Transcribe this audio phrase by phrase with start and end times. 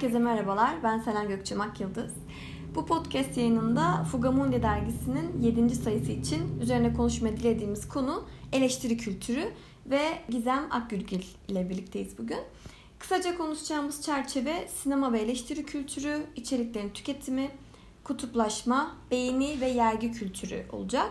[0.00, 0.82] Herkese merhabalar.
[0.82, 2.12] Ben Selen Gökçemak Yıldız.
[2.74, 5.74] Bu podcast yayınında Fugamundi dergisinin 7.
[5.74, 9.48] sayısı için üzerine konuşmayı dilediğimiz konu eleştiri kültürü
[9.86, 12.38] ve Gizem Akgülgil ile birlikteyiz bugün.
[12.98, 17.50] Kısaca konuşacağımız çerçeve sinema ve eleştiri kültürü, içeriklerin tüketimi,
[18.04, 21.10] kutuplaşma, beğeni ve yergi kültürü olacak.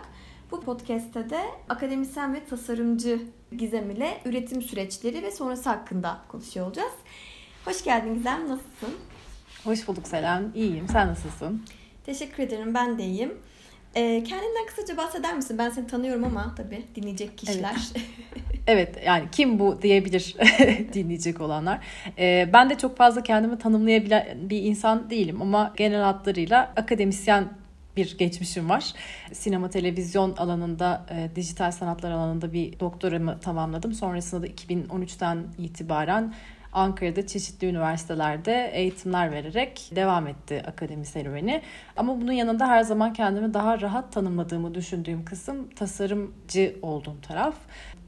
[0.51, 3.21] Bu podcast'te de akademisyen ve tasarımcı
[3.57, 6.93] Gizem ile üretim süreçleri ve sonrası hakkında konuşuyor olacağız.
[7.65, 8.95] Hoş geldin Gizem, nasılsın?
[9.63, 10.87] Hoş bulduk Selen, iyiyim.
[10.91, 11.65] Sen nasılsın?
[12.05, 13.33] Teşekkür ederim, ben de iyiyim.
[13.95, 15.57] Ee, kendinden kısaca bahseder misin?
[15.57, 17.75] Ben seni tanıyorum ama tabii dinleyecek kişiler.
[17.95, 18.05] Evet,
[18.67, 20.35] evet yani kim bu diyebilir
[20.93, 21.79] dinleyecek olanlar.
[22.17, 27.49] Ee, ben de çok fazla kendimi tanımlayabilen bir insan değilim ama genel hatlarıyla akademisyen
[27.97, 28.93] bir geçmişim var.
[29.31, 33.93] Sinema, televizyon alanında, e, dijital sanatlar alanında bir doktoramı tamamladım.
[33.93, 36.33] Sonrasında da 2013'ten itibaren
[36.73, 41.61] Ankara'da çeşitli üniversitelerde eğitimler vererek devam etti akademi serüveni.
[41.97, 47.55] Ama bunun yanında her zaman kendimi daha rahat tanımladığımı düşündüğüm kısım tasarımcı olduğum taraf.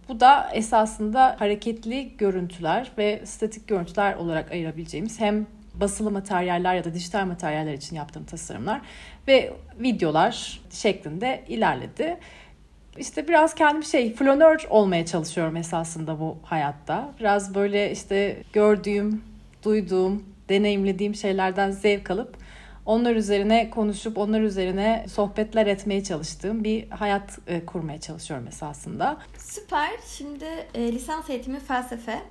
[0.09, 6.93] Bu da esasında hareketli görüntüler ve statik görüntüler olarak ayırabileceğimiz hem basılı materyaller ya da
[6.93, 8.81] dijital materyaller için yaptığım tasarımlar
[9.27, 12.17] ve videolar şeklinde ilerledi.
[12.97, 17.13] İşte biraz kendim şey flanör olmaya çalışıyorum esasında bu hayatta.
[17.19, 19.23] Biraz böyle işte gördüğüm,
[19.63, 22.37] duyduğum, deneyimlediğim şeylerden zevk alıp
[22.85, 29.17] onlar üzerine konuşup onlar üzerine sohbetler etmeye çalıştığım bir hayat e, kurmaya çalışıyorum esasında.
[29.37, 29.89] Süper.
[30.17, 32.21] Şimdi e, lisans eğitimi felsefe.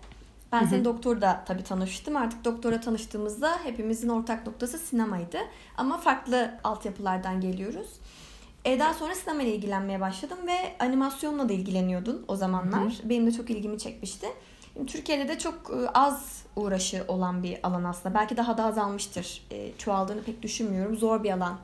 [0.53, 2.16] Ben senin doktorda tabii tanıştım.
[2.16, 5.38] Artık doktora tanıştığımızda hepimizin ortak noktası sinemaydı.
[5.77, 7.88] Ama farklı altyapılardan geliyoruz.
[8.64, 12.84] E, daha sonra sinema ile ilgilenmeye başladım ve animasyonla da ilgileniyordun o zamanlar.
[12.84, 13.08] Hı-hı.
[13.08, 14.27] Benim de çok ilgimi çekmişti.
[14.86, 18.14] Türkiye'de de çok e, az uğraşı olan bir alan aslında.
[18.14, 19.42] Belki daha da azalmıştır.
[19.50, 20.97] E, çoğaldığını pek düşünmüyorum.
[20.97, 21.59] Zor bir alan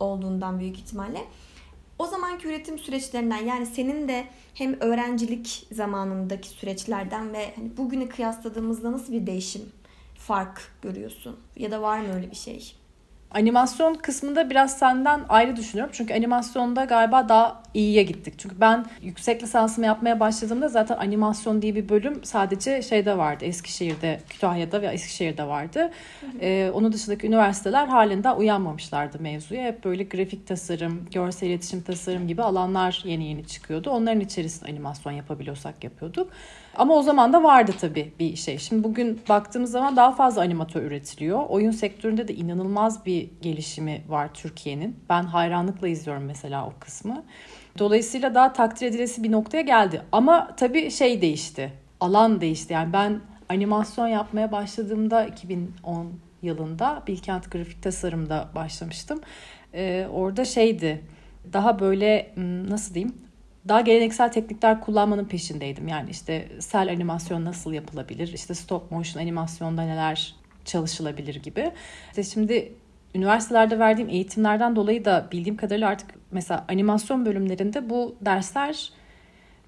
[0.00, 1.24] olduğundan büyük ihtimalle.
[1.98, 8.92] O zamanki üretim süreçlerinden yani senin de hem öğrencilik zamanındaki süreçlerden ve hani bugünü kıyasladığımızda
[8.92, 9.62] nasıl bir değişim,
[10.18, 11.36] fark görüyorsun?
[11.56, 12.79] Ya da var mı öyle bir şey?
[13.34, 15.92] Animasyon kısmında biraz senden ayrı düşünüyorum.
[15.96, 18.34] Çünkü animasyonda galiba daha iyiye gittik.
[18.38, 23.44] Çünkü ben yüksek lisansımı yapmaya başladığımda zaten animasyon diye bir bölüm sadece şeyde vardı.
[23.44, 25.90] Eskişehir'de, Kütahya'da ve Eskişehir'de vardı.
[26.40, 29.64] Ee, onun dışındaki üniversiteler halinde uyanmamışlardı mevzuya.
[29.64, 33.90] Hep böyle grafik tasarım, görsel iletişim tasarım gibi alanlar yeni yeni çıkıyordu.
[33.90, 36.32] Onların içerisinde animasyon yapabiliyorsak yapıyorduk.
[36.74, 38.58] Ama o zaman da vardı tabii bir şey.
[38.58, 41.44] Şimdi bugün baktığımız zaman daha fazla animatör üretiliyor.
[41.48, 44.96] Oyun sektöründe de inanılmaz bir gelişimi var Türkiye'nin.
[45.08, 47.22] Ben hayranlıkla izliyorum mesela o kısmı.
[47.78, 50.02] Dolayısıyla daha takdir edilesi bir noktaya geldi.
[50.12, 51.72] Ama tabii şey değişti.
[52.00, 52.72] Alan değişti.
[52.72, 59.20] Yani ben animasyon yapmaya başladığımda 2010 yılında Bilkent Grafik Tasarım'da başlamıştım.
[59.74, 61.04] Ee, orada şeydi
[61.52, 62.34] daha böyle
[62.68, 63.14] nasıl diyeyim
[63.68, 65.88] daha geleneksel teknikler kullanmanın peşindeydim.
[65.88, 70.34] Yani işte sel animasyon nasıl yapılabilir, işte stop motion animasyonda neler
[70.64, 71.70] çalışılabilir gibi.
[72.08, 72.72] İşte şimdi
[73.14, 78.90] üniversitelerde verdiğim eğitimlerden dolayı da bildiğim kadarıyla artık mesela animasyon bölümlerinde bu dersler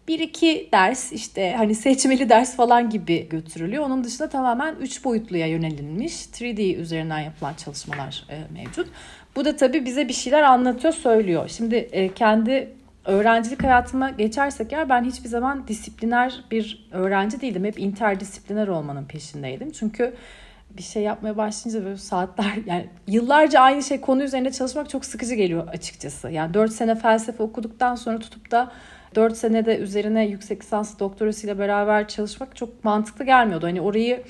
[0.08, 3.84] bir iki ders işte hani seçmeli ders falan gibi götürülüyor.
[3.84, 8.88] Onun dışında tamamen üç boyutluya yönelinmiş 3D üzerinden yapılan çalışmalar e, mevcut.
[9.36, 11.48] Bu da tabii bize bir şeyler anlatıyor, söylüyor.
[11.48, 12.72] Şimdi e, kendi
[13.04, 17.64] öğrencilik hayatıma geçersek eğer ben hiçbir zaman disipliner bir öğrenci değildim.
[17.64, 19.70] Hep interdisipliner olmanın peşindeydim.
[19.70, 20.14] Çünkü
[20.76, 25.34] bir şey yapmaya başlayınca böyle saatler yani yıllarca aynı şey konu üzerinde çalışmak çok sıkıcı
[25.34, 26.30] geliyor açıkçası.
[26.30, 28.72] Yani 4 sene felsefe okuduktan sonra tutup da
[29.14, 33.66] 4 senede üzerine yüksek lisans doktorasıyla beraber çalışmak çok mantıklı gelmiyordu.
[33.66, 34.22] Hani orayı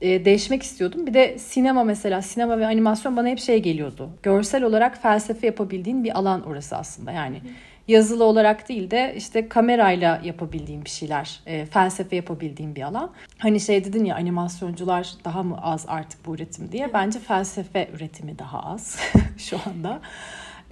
[0.00, 1.06] e, değişmek istiyordum.
[1.06, 4.10] Bir de sinema mesela sinema ve animasyon bana hep şey geliyordu.
[4.22, 7.12] Görsel olarak felsefe yapabildiğin bir alan orası aslında.
[7.12, 7.40] Yani
[7.88, 13.10] yazılı olarak değil de işte kamerayla yapabildiğim bir şeyler, e, felsefe yapabildiğim bir alan.
[13.38, 16.92] Hani şey dedin ya animasyoncular daha mı az artık bu üretim diye.
[16.94, 19.00] Bence felsefe üretimi daha az
[19.38, 19.88] şu anda.
[19.88, 20.00] Ya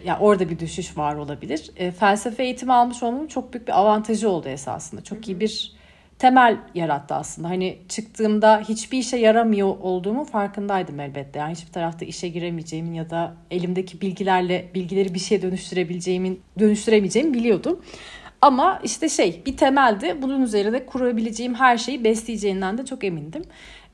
[0.05, 1.70] yani orada bir düşüş var olabilir.
[1.76, 5.05] E, felsefe eğitimi almış olmamın çok büyük bir avantajı oldu esasında.
[5.05, 5.76] Çok iyi bir
[6.18, 7.48] temel yarattı aslında.
[7.48, 11.38] Hani çıktığımda hiçbir işe yaramıyor olduğumu farkındaydım elbette.
[11.38, 17.82] Yani hiçbir tarafta işe giremeyeceğimin ya da elimdeki bilgilerle bilgileri bir şeye dönüştürebileceğimin dönüştüremeyeceğimi biliyordum.
[18.42, 20.16] Ama işte şey bir temeldi.
[20.22, 23.42] Bunun üzerine kurabileceğim her şeyi besleyeceğinden de çok emindim.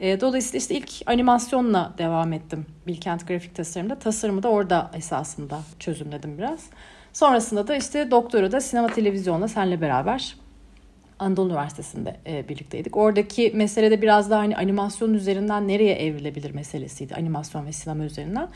[0.00, 3.98] E, dolayısıyla işte ilk animasyonla devam ettim Bilkent Grafik Tasarım'da.
[3.98, 6.60] Tasarımı da orada esasında çözümledim biraz.
[7.12, 10.36] Sonrasında da işte doktora da sinema televizyonla senle beraber
[11.22, 12.96] Anadolu Üniversitesi'nde e, birlikteydik.
[12.96, 17.14] Oradaki mesele de biraz daha hani animasyon üzerinden nereye evrilebilir meselesiydi.
[17.14, 18.40] Animasyon ve sinema üzerinden.
[18.40, 18.48] Hı hı.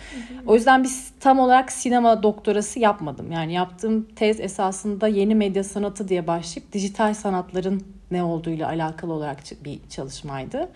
[0.46, 3.32] O yüzden biz tam olarak sinema doktorası yapmadım.
[3.32, 9.38] Yani yaptığım tez esasında yeni medya sanatı diye başlayıp dijital sanatların ne olduğuyla alakalı olarak
[9.64, 10.68] bir çalışmaydı.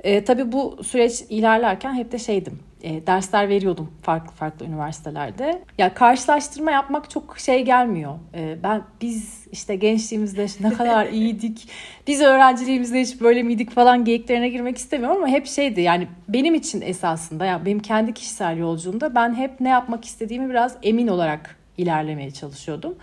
[0.00, 2.58] E, tabii bu süreç ilerlerken hep de şeydim.
[2.86, 5.62] E, dersler veriyordum farklı farklı üniversitelerde.
[5.78, 8.14] Ya karşılaştırma yapmak çok şey gelmiyor.
[8.34, 11.68] E, ben biz işte gençliğimizde ne kadar iyiydik.
[12.06, 15.80] Biz öğrenciliğimizde hiç böyle miydik falan geyiklerine girmek istemiyorum ama hep şeydi.
[15.80, 20.50] Yani benim için esasında ya yani benim kendi kişisel yolculuğumda ben hep ne yapmak istediğimi
[20.50, 22.94] biraz emin olarak ilerlemeye çalışıyordum.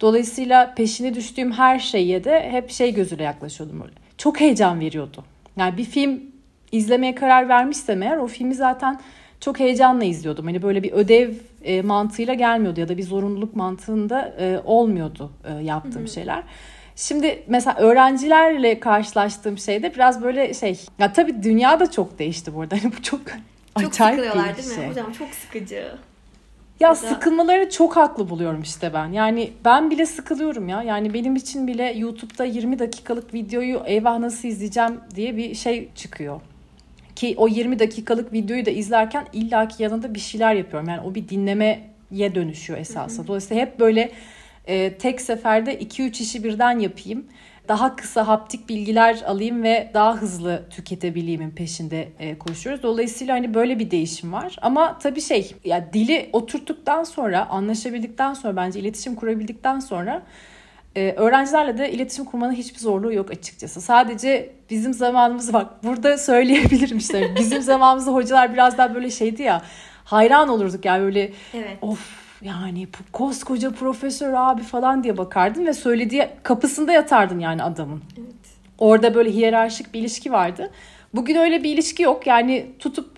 [0.00, 3.94] Dolayısıyla peşine düştüğüm her şeye de hep şey gözüyle yaklaşıyordum öyle.
[4.18, 5.24] Çok heyecan veriyordu.
[5.56, 6.33] Yani bir film
[6.76, 9.00] izlemeye karar vermişsem eğer o filmi zaten
[9.40, 10.46] çok heyecanla izliyordum.
[10.46, 11.30] Hani böyle bir ödev
[11.64, 16.08] e, mantığıyla gelmiyordu ya da bir zorunluluk mantığında e, olmuyordu e, yaptığım Hı-hı.
[16.08, 16.42] şeyler.
[16.96, 22.76] Şimdi mesela öğrencilerle karşılaştığım şeyde biraz böyle şey ya tabii dünya da çok değişti burada.
[22.76, 23.20] Hani bu çok
[23.80, 24.74] çok acayip sıkılıyorlar değil mi?
[24.74, 24.88] Şey.
[24.88, 25.74] Hocam çok sıkıcı.
[25.74, 29.08] Ya, ya sıkılmaları çok haklı buluyorum işte ben.
[29.08, 30.82] Yani ben bile sıkılıyorum ya.
[30.82, 36.40] Yani benim için bile YouTube'da 20 dakikalık videoyu eyvah nasıl izleyeceğim diye bir şey çıkıyor.
[37.16, 40.88] Ki o 20 dakikalık videoyu da izlerken illaki yanında bir şeyler yapıyorum.
[40.88, 43.26] Yani o bir dinlemeye dönüşüyor esasında.
[43.26, 44.12] Dolayısıyla hep böyle
[44.66, 47.24] e, tek seferde 2-3 işi birden yapayım.
[47.68, 52.82] Daha kısa haptik bilgiler alayım ve daha hızlı tüketebileyim peşinde e, koşuyoruz.
[52.82, 54.56] Dolayısıyla hani böyle bir değişim var.
[54.62, 60.22] Ama tabii şey ya dili oturttuktan sonra anlaşabildikten sonra bence iletişim kurabildikten sonra
[60.96, 63.80] ee, öğrencilerle de iletişim kurmanın hiçbir zorluğu yok açıkçası.
[63.80, 67.34] Sadece bizim zamanımız bak burada söyleyebilirim işte.
[67.38, 69.62] Bizim zamanımızda hocalar biraz daha böyle şeydi ya
[70.04, 71.78] hayran olurduk yani böyle evet.
[71.82, 78.02] of yani koskoca profesör abi falan diye bakardın ve söylediği kapısında yatardın yani adamın.
[78.18, 78.34] Evet.
[78.78, 80.70] Orada böyle hiyerarşik bir ilişki vardı.
[81.14, 82.26] Bugün öyle bir ilişki yok.
[82.26, 83.13] Yani tutup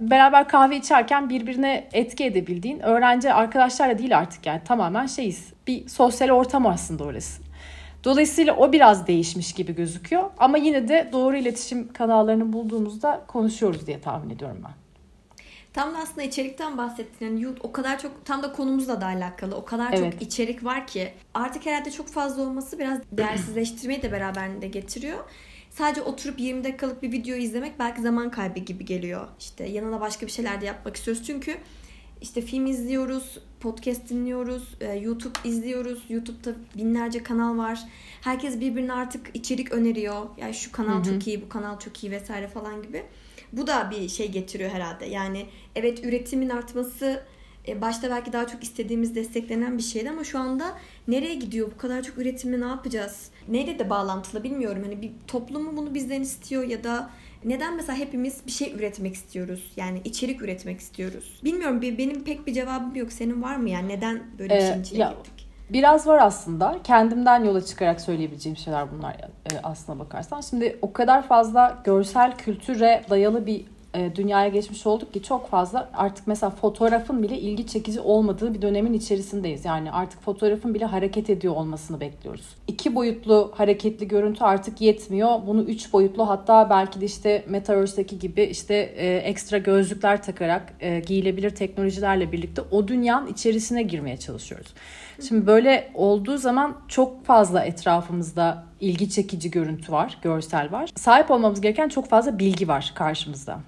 [0.00, 5.52] beraber kahve içerken birbirine etki edebildiğin öğrenci arkadaşlarla değil artık yani tamamen şeyiz.
[5.66, 7.42] Bir sosyal ortam aslında orası.
[8.04, 10.30] Dolayısıyla o biraz değişmiş gibi gözüküyor.
[10.38, 14.72] Ama yine de doğru iletişim kanallarını bulduğumuzda konuşuyoruz diye tahmin ediyorum ben.
[15.72, 17.36] Tam da aslında içerikten bahsettin.
[17.36, 19.56] Yani o kadar çok tam da konumuzla da alakalı.
[19.56, 20.12] O kadar evet.
[20.12, 25.18] çok içerik var ki artık herhalde çok fazla olması biraz değersizleştirmeyi de beraberinde getiriyor
[25.78, 29.28] sadece oturup 20 dakikalık bir video izlemek belki zaman kaybı gibi geliyor.
[29.40, 31.22] İşte yanına başka bir şeyler de yapmak istiyoruz.
[31.26, 31.56] Çünkü
[32.20, 36.02] işte film izliyoruz, podcast dinliyoruz, e, YouTube izliyoruz.
[36.08, 37.80] YouTube'da binlerce kanal var.
[38.20, 40.26] Herkes birbirine artık içerik öneriyor.
[40.36, 41.04] Yani şu kanal Hı-hı.
[41.04, 43.02] çok iyi, bu kanal çok iyi vesaire falan gibi.
[43.52, 45.06] Bu da bir şey getiriyor herhalde.
[45.06, 47.22] Yani evet üretimin artması
[47.68, 50.78] e, başta belki daha çok istediğimiz desteklenen bir şeydi ama şu anda
[51.08, 51.70] nereye gidiyor?
[51.74, 53.30] Bu kadar çok üretimi ne yapacağız?
[53.48, 54.82] Neyle de bağlantılı bilmiyorum.
[54.82, 57.10] Hani bir toplum mu bunu bizden istiyor ya da
[57.44, 59.72] neden mesela hepimiz bir şey üretmek istiyoruz?
[59.76, 61.40] Yani içerik üretmek istiyoruz.
[61.44, 63.12] Bilmiyorum benim pek bir cevabım yok.
[63.12, 65.48] Senin var mı yani neden böyle bir şeyin içine gittik?
[65.70, 66.78] Biraz var aslında.
[66.84, 70.40] Kendimden yola çıkarak söyleyebileceğim şeyler bunlar e, aslına bakarsan.
[70.40, 73.64] Şimdi o kadar fazla görsel kültüre dayalı bir
[73.98, 78.62] e, dünyaya geçmiş olduk ki çok fazla artık mesela fotoğrafın bile ilgi çekici olmadığı bir
[78.62, 79.64] dönemin içerisindeyiz.
[79.64, 82.46] Yani artık fotoğrafın bile hareket ediyor olmasını bekliyoruz.
[82.66, 85.30] İki boyutlu hareketli görüntü artık yetmiyor.
[85.46, 91.00] Bunu üç boyutlu hatta belki de işte Metaverse'deki gibi işte e, ekstra gözlükler takarak e,
[91.00, 94.74] giyilebilir teknolojilerle birlikte o dünyanın içerisine girmeye çalışıyoruz.
[95.28, 100.90] Şimdi böyle olduğu zaman çok fazla etrafımızda ilgi çekici görüntü var, görsel var.
[100.96, 103.60] Sahip olmamız gereken çok fazla bilgi var karşımızda.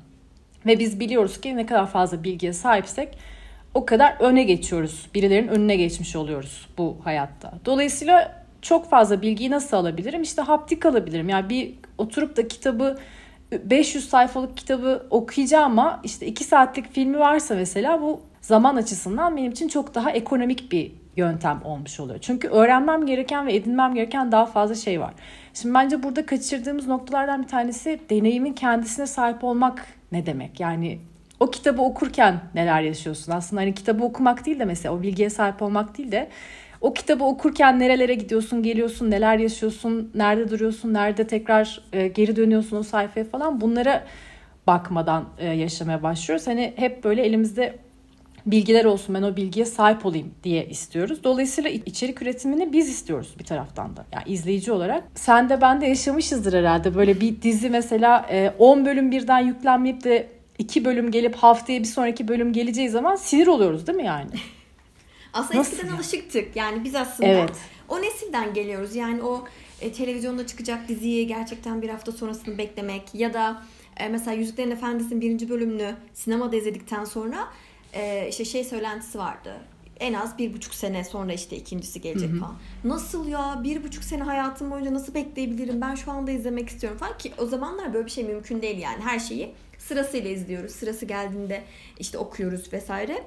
[0.67, 3.19] Ve biz biliyoruz ki ne kadar fazla bilgiye sahipsek
[3.75, 5.09] o kadar öne geçiyoruz.
[5.15, 7.53] Birilerinin önüne geçmiş oluyoruz bu hayatta.
[7.65, 10.23] Dolayısıyla çok fazla bilgiyi nasıl alabilirim?
[10.23, 11.29] İşte haptik alabilirim.
[11.29, 12.99] Yani bir oturup da kitabı
[13.53, 19.53] 500 sayfalık kitabı okuyacağım ama işte 2 saatlik filmi varsa mesela bu zaman açısından benim
[19.53, 22.19] için çok daha ekonomik bir yöntem olmuş oluyor.
[22.21, 25.15] Çünkü öğrenmem gereken ve edinmem gereken daha fazla şey var.
[25.55, 30.61] Şimdi bence burada kaçırdığımız noktalardan bir tanesi deneyimin kendisine sahip olmak ne demek?
[30.61, 30.99] Yani
[31.41, 33.33] o kitabı okurken neler yaşıyorsun?
[33.33, 36.29] Aslında hani kitabı okumak değil de mesela o bilgiye sahip olmak değil de
[36.81, 42.77] o kitabı okurken nerelere gidiyorsun, geliyorsun, neler yaşıyorsun, nerede duruyorsun, nerede tekrar e, geri dönüyorsun
[42.77, 44.05] o sayfaya falan bunlara
[44.67, 46.47] bakmadan e, yaşamaya başlıyoruz.
[46.47, 47.79] Hani hep böyle elimizde
[48.47, 51.25] bilgiler olsun ben o bilgiye sahip olayım diye istiyoruz.
[51.25, 54.07] Dolayısıyla içerik üretimini biz istiyoruz bir taraftan da.
[54.13, 55.05] Yani izleyici olarak.
[55.15, 56.95] Sen de ben de yaşamışızdır herhalde.
[56.95, 58.27] Böyle bir dizi mesela
[58.59, 60.29] 10 e, bölüm birden yüklenmeyip de
[60.59, 64.31] 2 bölüm gelip haftaya bir sonraki bölüm geleceği zaman sinir oluyoruz değil mi yani?
[65.33, 65.97] Aslında Nasıl eskiden ya?
[65.97, 66.57] alışıktık.
[66.57, 67.51] Yani biz aslında evet.
[67.89, 68.97] o nesilden geliyoruz.
[68.97, 69.45] Yani o
[69.81, 73.63] e, televizyonda çıkacak diziyi gerçekten bir hafta sonrasını beklemek ya da
[73.97, 77.49] e, mesela Yüzüklerin Efendisi'nin birinci bölümünü sinemada izledikten sonra
[77.95, 79.57] e, işte şey söylentisi vardı
[80.01, 82.55] en az bir buçuk sene sonra işte ikincisi gelecek falan.
[82.85, 87.19] Nasıl ya bir buçuk sene hayatım boyunca nasıl bekleyebilirim ben şu anda izlemek istiyorum falan
[87.19, 90.73] ki o zamanlar böyle bir şey mümkün değil yani her şeyi sırasıyla izliyoruz.
[90.73, 91.63] Sırası geldiğinde
[91.99, 93.25] işte okuyoruz vesaire.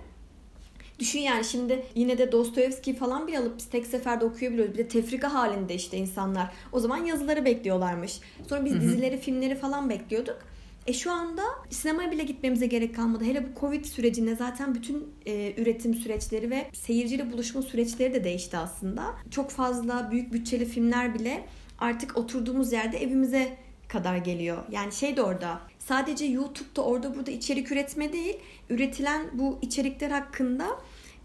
[1.00, 4.74] Düşün yani şimdi yine de Dostoyevski falan bir alıp tek seferde okuyabiliyoruz.
[4.74, 6.51] Bir de tefrika halinde işte insanlar.
[6.72, 8.20] O zaman yazıları bekliyorlarmış.
[8.50, 10.38] Sonra biz dizileri, filmleri falan bekliyorduk.
[10.87, 13.23] E şu anda sinemaya bile gitmemize gerek kalmadı.
[13.23, 18.57] Hele bu Covid sürecinde zaten bütün e, üretim süreçleri ve seyirciyle buluşma süreçleri de değişti
[18.57, 19.15] aslında.
[19.31, 21.45] Çok fazla büyük bütçeli filmler bile
[21.79, 24.63] artık oturduğumuz yerde evimize kadar geliyor.
[24.71, 28.37] Yani şey de orada sadece YouTube'da orada burada içerik üretme değil,
[28.69, 30.67] üretilen bu içerikler hakkında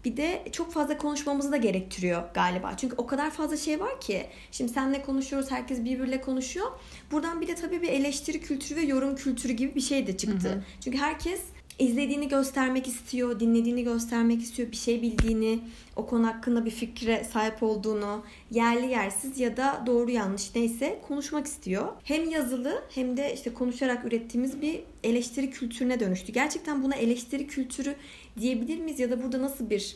[0.05, 2.77] bir de çok fazla konuşmamızı da gerektiriyor galiba.
[2.77, 4.25] Çünkü o kadar fazla şey var ki.
[4.51, 6.67] Şimdi senle konuşuyoruz, herkes birbiriyle konuşuyor.
[7.11, 10.49] Buradan bir de tabii bir eleştiri kültürü ve yorum kültürü gibi bir şey de çıktı.
[10.49, 10.63] Hı hı.
[10.83, 11.41] Çünkü herkes
[11.79, 15.59] izlediğini göstermek istiyor, dinlediğini göstermek istiyor, bir şey bildiğini,
[15.95, 21.47] o konu hakkında bir fikre sahip olduğunu, yerli yersiz ya da doğru yanlış neyse konuşmak
[21.47, 21.87] istiyor.
[22.03, 26.31] Hem yazılı hem de işte konuşarak ürettiğimiz bir eleştiri kültürüne dönüştü.
[26.31, 27.95] Gerçekten buna eleştiri kültürü
[28.39, 29.95] diyebilir miyiz ya da burada nasıl bir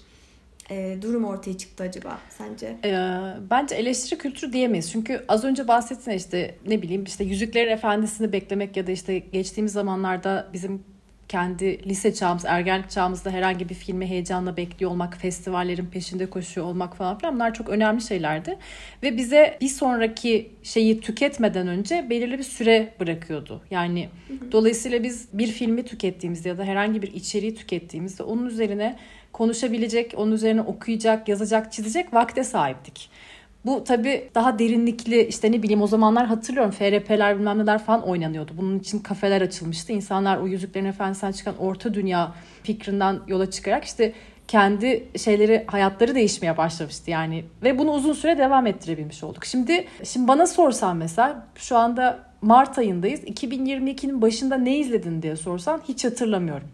[0.70, 2.78] e, durum ortaya çıktı acaba sence?
[2.84, 2.92] E,
[3.50, 4.92] bence eleştiri kültürü diyemeyiz.
[4.92, 9.74] Çünkü az önce bahsettin işte ne bileyim işte Yüzüklerin Efendisi'ni beklemek ya da işte geçtiğimiz
[9.74, 10.93] zamanlarda bizim
[11.34, 16.96] kendi lise çağımız, ergenlik çağımızda herhangi bir filmi heyecanla bekliyor olmak, festivallerin peşinde koşuyor olmak
[16.98, 18.58] falan filan bunlar çok önemli şeylerdi.
[19.04, 23.62] Ve bize bir sonraki şeyi tüketmeden önce belirli bir süre bırakıyordu.
[23.72, 24.52] Yani hı hı.
[24.52, 28.96] dolayısıyla biz bir filmi tükettiğimizde ya da herhangi bir içeriği tükettiğimizde onun üzerine
[29.32, 33.10] konuşabilecek, onun üzerine okuyacak, yazacak, çizecek vakte sahiptik.
[33.66, 38.52] Bu tabii daha derinlikli işte ne bileyim o zamanlar hatırlıyorum FRP'ler bilmem neler falan oynanıyordu.
[38.58, 39.94] Bunun için kafeler açılmıştı.
[39.94, 42.32] İnsanlar o Yüzüklerin Efendisi'nden çıkan orta dünya
[42.64, 44.14] fikrinden yola çıkarak işte
[44.48, 49.46] kendi şeyleri hayatları değişmeye başlamıştı yani ve bunu uzun süre devam ettirebilmiş olduk.
[49.46, 53.24] Şimdi şimdi bana sorsan mesela şu anda Mart ayındayız.
[53.24, 56.68] 2022'nin başında ne izledin diye sorsan hiç hatırlamıyorum.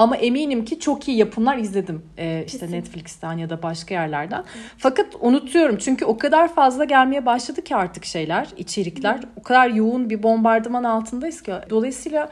[0.00, 2.02] Ama eminim ki çok iyi yapımlar izledim.
[2.18, 2.72] Ee, işte Kesin.
[2.72, 4.44] Netflix'ten ya da başka yerlerden.
[4.78, 9.16] Fakat unutuyorum çünkü o kadar fazla gelmeye başladı ki artık şeyler, içerikler.
[9.16, 9.22] Hı.
[9.36, 11.52] O kadar yoğun bir bombardıman altındayız ki.
[11.70, 12.28] Dolayısıyla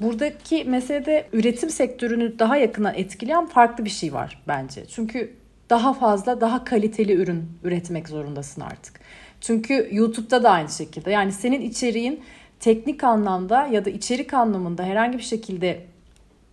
[0.00, 4.86] buradaki meselede üretim sektörünü daha yakından etkileyen farklı bir şey var bence.
[4.86, 5.32] Çünkü
[5.70, 9.00] daha fazla, daha kaliteli ürün üretmek zorundasın artık.
[9.40, 11.10] Çünkü YouTube'da da aynı şekilde.
[11.10, 12.20] Yani senin içeriğin
[12.60, 15.89] teknik anlamda ya da içerik anlamında herhangi bir şekilde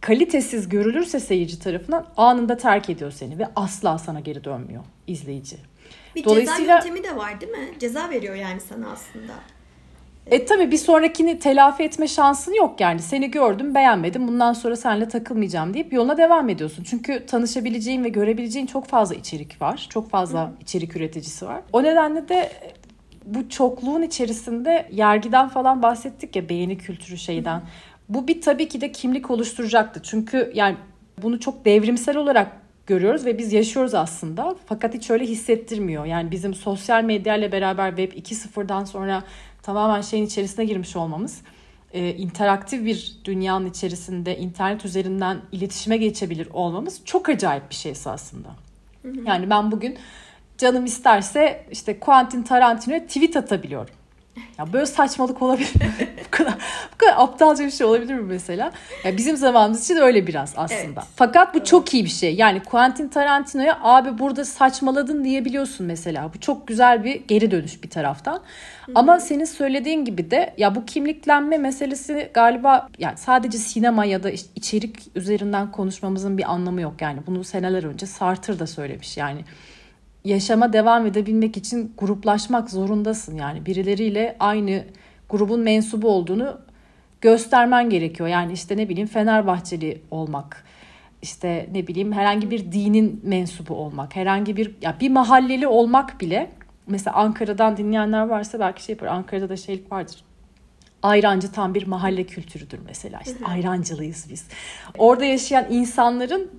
[0.02, 5.58] kalitesiz görülürse seyirci tarafından anında terk ediyor seni ve asla sana geri dönmüyor izleyici.
[6.16, 7.70] Bir Dolayısıyla, ceza yöntemi de var değil mi?
[7.80, 9.34] Ceza veriyor yani sana aslında.
[10.32, 13.00] E tabi bir sonrakini telafi etme şansın yok yani.
[13.00, 16.84] Seni gördüm beğenmedim bundan sonra seninle takılmayacağım deyip yoluna devam ediyorsun.
[16.84, 19.88] Çünkü tanışabileceğin ve görebileceğin çok fazla içerik var.
[19.90, 20.52] Çok fazla Hı.
[20.62, 21.62] içerik üreticisi var.
[21.74, 22.52] O nedenle de
[23.26, 27.60] bu çokluğun içerisinde yergiden falan bahsettik ya beğeni kültürü şeyden.
[27.60, 27.64] Hı.
[28.10, 30.02] Bu bir tabii ki de kimlik oluşturacaktı.
[30.04, 30.78] Çünkü yani
[31.22, 32.52] bunu çok devrimsel olarak
[32.88, 34.56] görüyoruz ve biz yaşıyoruz aslında.
[34.66, 36.06] Fakat hiç öyle hissettirmiyor.
[36.06, 39.24] Yani bizim sosyal medyayla beraber Web 2.0'dan sonra
[39.62, 41.42] tamamen şeyin içerisine girmiş olmamız,
[41.94, 48.50] e, interaktif bir dünyanın içerisinde internet üzerinden iletişime geçebilir olmamız çok acayip bir şey aslında.
[49.26, 49.98] Yani ben bugün
[50.58, 53.97] canım isterse işte Quentin Tarantino'ya tweet atabiliyorum.
[54.58, 55.74] Ya böyle saçmalık olabilir
[56.26, 56.54] bu kadar
[56.94, 58.72] bu kadar aptalca bir şey olabilir mi mesela?
[59.04, 60.82] Ya bizim zamanımız için öyle biraz aslında.
[60.84, 61.14] Evet.
[61.16, 61.68] Fakat bu evet.
[61.68, 62.36] çok iyi bir şey.
[62.36, 66.32] Yani Quentin Tarantino'ya abi burada saçmaladın diyebiliyorsun mesela.
[66.34, 68.34] Bu çok güzel bir geri dönüş bir taraftan.
[68.34, 68.96] Hı-hı.
[68.96, 74.30] Ama senin söylediğin gibi de ya bu kimliklenme meselesi galiba yani sadece sinema ya da
[74.30, 77.20] işte içerik üzerinden konuşmamızın bir anlamı yok yani.
[77.28, 79.42] Bunu seneler önce Sartre da söylemiş yani
[80.28, 83.36] yaşama devam edebilmek için gruplaşmak zorundasın.
[83.36, 84.84] Yani birileriyle aynı
[85.30, 86.58] grubun mensubu olduğunu
[87.22, 88.30] göstermen gerekiyor.
[88.30, 90.64] Yani işte ne bileyim Fenerbahçeli olmak,
[91.22, 96.52] işte ne bileyim herhangi bir dinin mensubu olmak, herhangi bir ya bir mahalleli olmak bile
[96.88, 99.08] mesela Ankara'dan dinleyenler varsa belki şey yapar.
[99.08, 100.24] Ankara'da da şeylik vardır.
[101.04, 103.20] Ayrancı tam bir mahalle kültürüdür mesela.
[103.26, 104.48] İşte ayrancılıyız biz.
[104.98, 106.52] Orada yaşayan insanların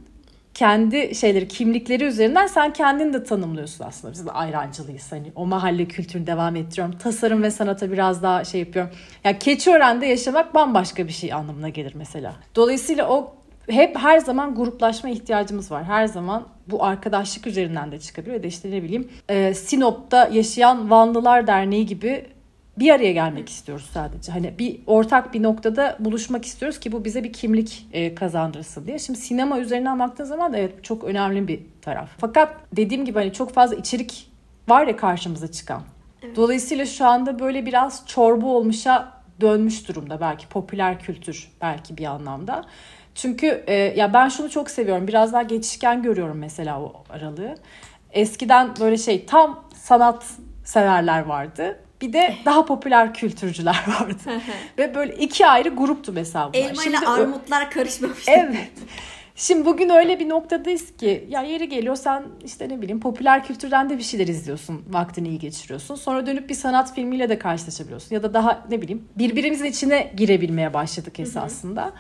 [0.59, 4.13] kendi şeyleri, kimlikleri üzerinden sen kendini de tanımlıyorsun aslında.
[4.13, 5.13] Biz de ayrancılıyız.
[5.13, 6.99] Hani o mahalle kültürünü devam ettiriyorum.
[6.99, 8.93] Tasarım ve sanata biraz daha şey yapıyorum.
[9.25, 12.37] Yani Keçiören'de yaşamak bambaşka bir şey anlamına gelir mesela.
[12.55, 13.35] Dolayısıyla o
[13.69, 15.85] hep her zaman gruplaşma ihtiyacımız var.
[15.85, 18.37] Her zaman bu arkadaşlık üzerinden de çıkabiliyor.
[18.37, 22.27] Ya da işte ne bileyim e, Sinop'ta yaşayan Vanlılar Derneği gibi
[22.81, 24.33] bir araya gelmek istiyoruz sadece.
[24.33, 28.99] Hani bir ortak bir noktada buluşmak istiyoruz ki bu bize bir kimlik e, kazandırsın diye.
[28.99, 32.09] Şimdi sinema üzerinden baktığın zaman da evet çok önemli bir taraf.
[32.19, 34.31] Fakat dediğim gibi hani çok fazla içerik
[34.69, 35.83] var ya karşımıza çıkan.
[36.23, 36.37] Evet.
[36.37, 42.65] Dolayısıyla şu anda böyle biraz çorba olmuşa dönmüş durumda belki popüler kültür belki bir anlamda.
[43.15, 45.09] Çünkü e, ya ben şunu çok seviyorum.
[45.09, 47.55] Biraz daha geçişken görüyorum mesela o aralığı.
[48.13, 50.27] Eskiden böyle şey tam sanat
[50.65, 51.79] severler vardı.
[52.01, 54.43] Bir de daha popüler kültürcüler vardı.
[54.79, 56.65] Ve böyle iki ayrı gruptu mesela bunlar.
[56.65, 58.31] Elma ile armutlar karışmamıştı.
[58.31, 58.71] Evet.
[59.35, 63.91] Şimdi bugün öyle bir noktadayız ki ya yeri geliyor sen işte ne bileyim popüler kültürden
[63.91, 64.85] de bir şeyler izliyorsun.
[64.89, 65.95] Vaktini iyi geçiriyorsun.
[65.95, 68.15] Sonra dönüp bir sanat filmiyle de karşılaşabiliyorsun.
[68.15, 71.93] Ya da daha ne bileyim birbirimizin içine girebilmeye başladık esasında.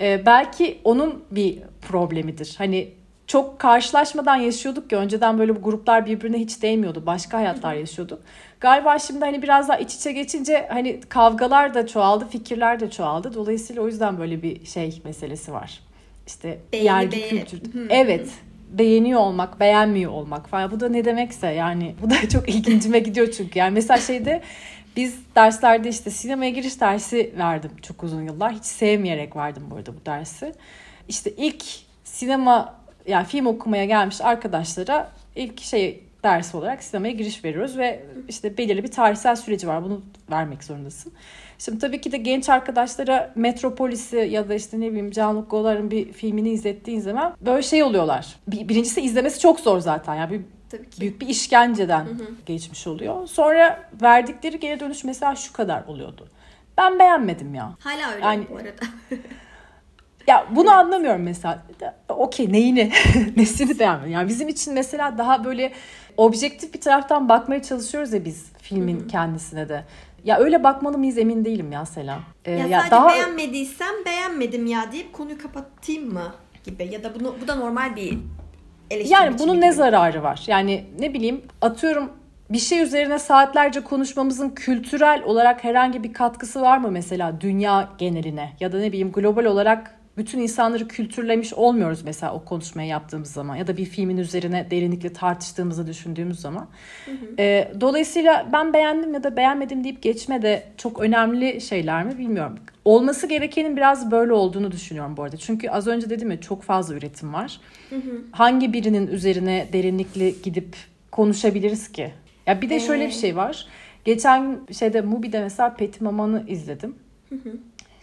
[0.00, 1.58] Ee, belki onun bir
[1.88, 2.54] problemidir.
[2.58, 2.94] Hani
[3.26, 7.02] çok karşılaşmadan yaşıyorduk ki önceden böyle bu gruplar birbirine hiç değmiyordu.
[7.06, 8.22] Başka hayatlar yaşıyorduk.
[8.60, 13.34] Galiba şimdi hani biraz daha iç içe geçince hani kavgalar da çoğaldı, fikirler de çoğaldı.
[13.34, 15.80] Dolayısıyla o yüzden böyle bir şey meselesi var.
[16.26, 17.44] İşte Beğeni, yergi beğeni.
[17.44, 17.90] kültür.
[17.90, 18.28] Evet.
[18.70, 20.70] Beğeniyor olmak, beğenmiyor olmak falan.
[20.70, 23.58] Bu da ne demekse yani bu da çok ilgincime gidiyor çünkü.
[23.58, 24.42] Yani mesela şeyde
[24.96, 28.52] biz derslerde işte sinemaya giriş dersi verdim çok uzun yıllar.
[28.52, 30.52] Hiç sevmeyerek verdim bu arada bu dersi.
[31.08, 31.64] İşte ilk
[32.04, 32.74] sinema
[33.06, 38.82] yani film okumaya gelmiş arkadaşlara ilk şey dersi olarak sinemaya giriş veriyoruz ve işte belirli
[38.82, 39.84] bir tarihsel süreci var.
[39.84, 41.12] Bunu vermek zorundasın.
[41.58, 46.12] Şimdi tabii ki de genç arkadaşlara Metropolis'i ya da işte ne bileyim Jean-Luc Godard'ın bir
[46.12, 48.26] filmini izlettiğin zaman böyle şey oluyorlar.
[48.48, 50.14] Bir, birincisi izlemesi çok zor zaten.
[50.14, 50.40] Yani bir,
[50.70, 51.00] Tabii ki.
[51.00, 52.28] büyük bir işkenceden hı hı.
[52.46, 53.26] geçmiş oluyor.
[53.26, 56.28] Sonra verdikleri geri dönüş mesela şu kadar oluyordu.
[56.78, 57.72] Ben beğenmedim ya.
[57.78, 58.70] Hala öyle yani, bu arada.
[60.26, 61.62] Ya bunu anlamıyorum mesela.
[62.08, 62.92] Okey neyini?
[63.36, 64.12] Nesini beğenmedim.
[64.12, 65.72] Yani bizim için mesela daha böyle
[66.16, 69.08] objektif bir taraftan bakmaya çalışıyoruz ya biz filmin Hı-hı.
[69.08, 69.84] kendisine de.
[70.24, 72.20] Ya öyle bakmalı mıyız emin değilim ya Selam.
[72.44, 73.08] Ee, ya, ya sadece daha...
[73.08, 76.32] beğenmediysem beğenmedim ya deyip konuyu kapatayım mı
[76.64, 78.18] gibi ya da bunu bu da normal bir
[78.90, 80.44] eleştiri Yani bunun ne zararı var?
[80.46, 82.10] Yani ne bileyim atıyorum
[82.50, 88.52] bir şey üzerine saatlerce konuşmamızın kültürel olarak herhangi bir katkısı var mı mesela dünya geneline
[88.60, 93.56] ya da ne bileyim global olarak bütün insanları kültürlemiş olmuyoruz mesela o konuşmayı yaptığımız zaman
[93.56, 96.68] ya da bir filmin üzerine derinlikle tartıştığımızı düşündüğümüz zaman.
[97.04, 97.42] Hı hı.
[97.42, 102.58] E, dolayısıyla ben beğendim ya da beğenmedim deyip geçme de çok önemli şeyler mi bilmiyorum.
[102.84, 105.36] Olması gerekenin biraz böyle olduğunu düşünüyorum bu arada.
[105.36, 107.60] Çünkü az önce dedim ya çok fazla üretim var.
[107.90, 108.22] Hı hı.
[108.32, 110.76] Hangi birinin üzerine derinlikli gidip
[111.12, 112.12] konuşabiliriz ki?
[112.46, 113.66] Ya bir de şöyle bir şey var.
[114.04, 116.94] Geçen şeyde Mubi'de mesela Peti Maman'ı izledim.
[117.28, 117.52] Hı hı.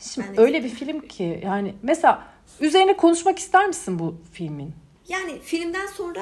[0.03, 2.27] Şimdi öyle bir film ki yani mesela
[2.59, 4.73] üzerine konuşmak ister misin bu filmin?
[5.07, 6.21] Yani filmden sonra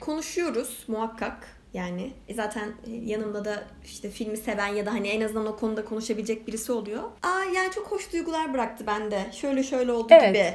[0.00, 1.54] konuşuyoruz muhakkak.
[1.74, 5.56] Yani e, zaten e, yanımda da işte filmi seven ya da hani en azından o
[5.56, 7.02] konuda konuşabilecek birisi oluyor.
[7.22, 9.26] Aa yani çok hoş duygular bıraktı bende.
[9.32, 10.28] Şöyle şöyle oldu evet.
[10.28, 10.54] gibi.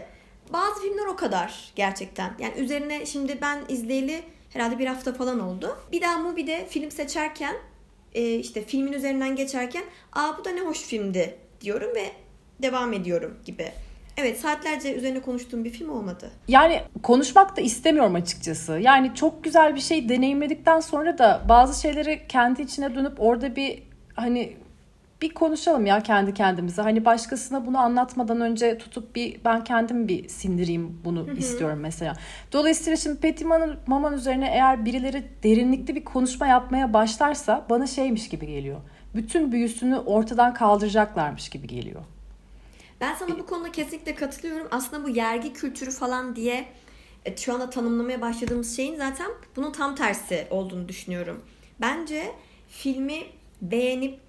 [0.53, 2.33] Bazı filmler o kadar gerçekten.
[2.39, 5.77] Yani üzerine şimdi ben izleyeli herhalde bir hafta falan oldu.
[5.91, 7.55] Bir daha Mubi'de film seçerken
[8.13, 12.11] e, işte filmin üzerinden geçerken aa bu da ne hoş filmdi diyorum ve
[12.61, 13.71] devam ediyorum gibi.
[14.17, 16.31] Evet saatlerce üzerine konuştuğum bir film olmadı.
[16.47, 18.79] Yani konuşmak da istemiyorum açıkçası.
[18.81, 23.83] Yani çok güzel bir şey deneyimledikten sonra da bazı şeyleri kendi içine dönüp orada bir
[24.15, 24.57] hani
[25.21, 26.81] bir konuşalım ya kendi kendimize.
[26.81, 31.37] Hani başkasına bunu anlatmadan önce tutup bir ben kendim bir sindireyim bunu Hı-hı.
[31.37, 32.13] istiyorum mesela.
[32.51, 38.47] Dolayısıyla şimdi Petiman'ın Maman üzerine eğer birileri derinlikli bir konuşma yapmaya başlarsa bana şeymiş gibi
[38.47, 38.79] geliyor.
[39.15, 42.01] Bütün büyüsünü ortadan kaldıracaklarmış gibi geliyor.
[43.01, 44.67] Ben sana bu konuda kesinlikle katılıyorum.
[44.71, 46.67] Aslında bu yergi kültürü falan diye
[47.25, 51.43] e, şu anda tanımlamaya başladığımız şeyin zaten bunun tam tersi olduğunu düşünüyorum.
[51.81, 52.31] Bence
[52.67, 53.23] filmi
[53.61, 54.19] beğenip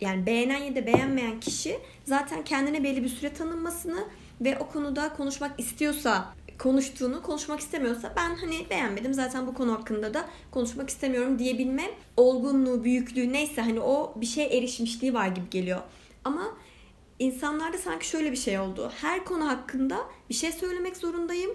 [0.00, 4.04] yani beğenen ya da beğenmeyen kişi zaten kendine belli bir süre tanınmasını
[4.40, 10.14] ve o konuda konuşmak istiyorsa konuştuğunu, konuşmak istemiyorsa ben hani beğenmedim zaten bu konu hakkında
[10.14, 15.80] da konuşmak istemiyorum diyebilme olgunluğu, büyüklüğü neyse hani o bir şey erişmişliği var gibi geliyor.
[16.24, 16.56] Ama
[17.18, 18.92] insanlarda sanki şöyle bir şey oldu.
[19.00, 19.98] Her konu hakkında
[20.30, 21.50] bir şey söylemek zorundayım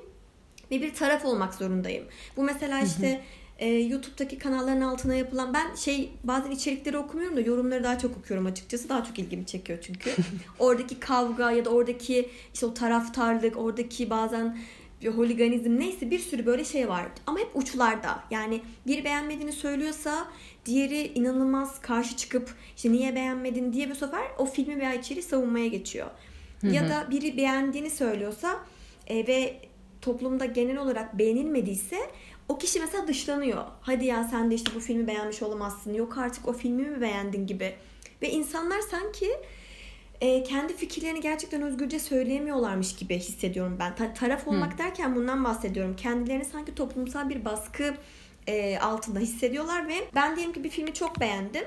[0.71, 2.05] ve bir taraf olmak zorundayım.
[2.37, 3.21] Bu mesela işte
[3.59, 8.45] e, YouTube'daki kanalların altına yapılan ben şey bazen içerikleri okumuyorum da yorumları daha çok okuyorum
[8.45, 8.89] açıkçası.
[8.89, 10.11] Daha çok ilgimi çekiyor çünkü.
[10.59, 14.57] oradaki kavga ya da oradaki işte o taraftarlık, oradaki bazen
[15.01, 17.05] bir holiganizm neyse bir sürü böyle şey var.
[17.27, 18.23] Ama hep uçlarda.
[18.31, 20.27] Yani biri beğenmediğini söylüyorsa
[20.65, 25.67] diğeri inanılmaz karşı çıkıp işte niye beğenmedin diye bu sefer o filmi veya içeriği savunmaya
[25.67, 26.07] geçiyor.
[26.61, 26.71] Hı hı.
[26.71, 28.59] Ya da biri beğendiğini söylüyorsa
[29.07, 29.59] e, ve
[30.01, 31.97] toplumda genel olarak beğenilmediyse
[32.49, 33.63] o kişi mesela dışlanıyor.
[33.81, 35.93] Hadi ya sen de işte bu filmi beğenmiş olamazsın.
[35.93, 37.75] Yok artık o filmi mi beğendin gibi.
[38.21, 39.29] Ve insanlar sanki
[40.21, 43.95] e, kendi fikirlerini gerçekten özgürce söyleyemiyorlarmış gibi hissediyorum ben.
[43.95, 44.77] Ta- taraf olmak hmm.
[44.77, 45.95] derken bundan bahsediyorum.
[45.95, 47.93] Kendilerini sanki toplumsal bir baskı
[48.47, 51.63] e, altında hissediyorlar ve ben diyelim ki bir filmi çok beğendim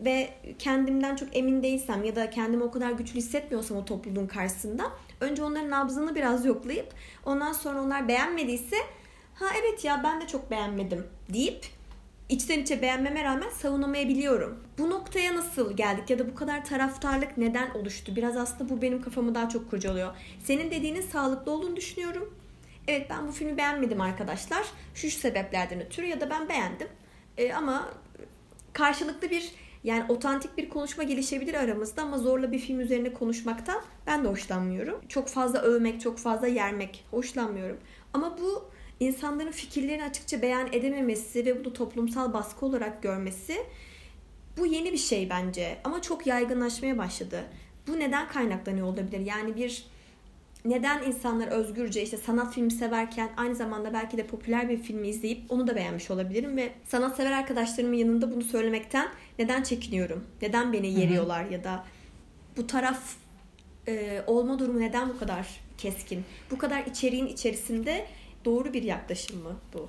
[0.00, 4.92] ve kendimden çok emin değilsem ya da kendimi o kadar güçlü hissetmiyorsam o topluluğun karşısında
[5.20, 6.94] önce onların nabzını biraz yoklayıp
[7.26, 8.76] ondan sonra onlar beğenmediyse
[9.34, 11.66] ha evet ya ben de çok beğenmedim deyip
[12.28, 14.64] içten içe beğenmeme rağmen savunamayabiliyorum.
[14.78, 18.16] Bu noktaya nasıl geldik ya da bu kadar taraftarlık neden oluştu?
[18.16, 20.16] Biraz aslında bu benim kafamı daha çok kurcalıyor.
[20.44, 22.34] Senin dediğinin sağlıklı olduğunu düşünüyorum.
[22.88, 24.64] Evet ben bu filmi beğenmedim arkadaşlar.
[24.94, 26.88] Şu, şu sebeplerden ötürü ya da ben beğendim.
[27.38, 27.88] E, ama
[28.72, 29.52] karşılıklı bir
[29.84, 35.00] yani otantik bir konuşma gelişebilir aramızda ama zorla bir film üzerine konuşmaktan ben de hoşlanmıyorum.
[35.08, 37.78] Çok fazla övmek, çok fazla yermek hoşlanmıyorum.
[38.12, 43.56] Ama bu insanların fikirlerini açıkça beyan edememesi ve bunu toplumsal baskı olarak görmesi
[44.58, 47.44] bu yeni bir şey bence ama çok yaygınlaşmaya başladı.
[47.86, 49.20] Bu neden kaynaklanıyor olabilir?
[49.20, 49.86] Yani bir
[50.64, 55.40] neden insanlar özgürce işte sanat filmi severken aynı zamanda belki de popüler bir filmi izleyip
[55.48, 60.24] onu da beğenmiş olabilirim ve sanat sever arkadaşlarımın yanında bunu söylemekten neden çekiniyorum?
[60.42, 61.84] Neden beni yeriyorlar ya da
[62.56, 63.16] bu taraf
[63.88, 66.24] e, olma durumu neden bu kadar keskin?
[66.50, 68.06] Bu kadar içeriğin içerisinde
[68.44, 69.86] doğru bir yaklaşım mı bu?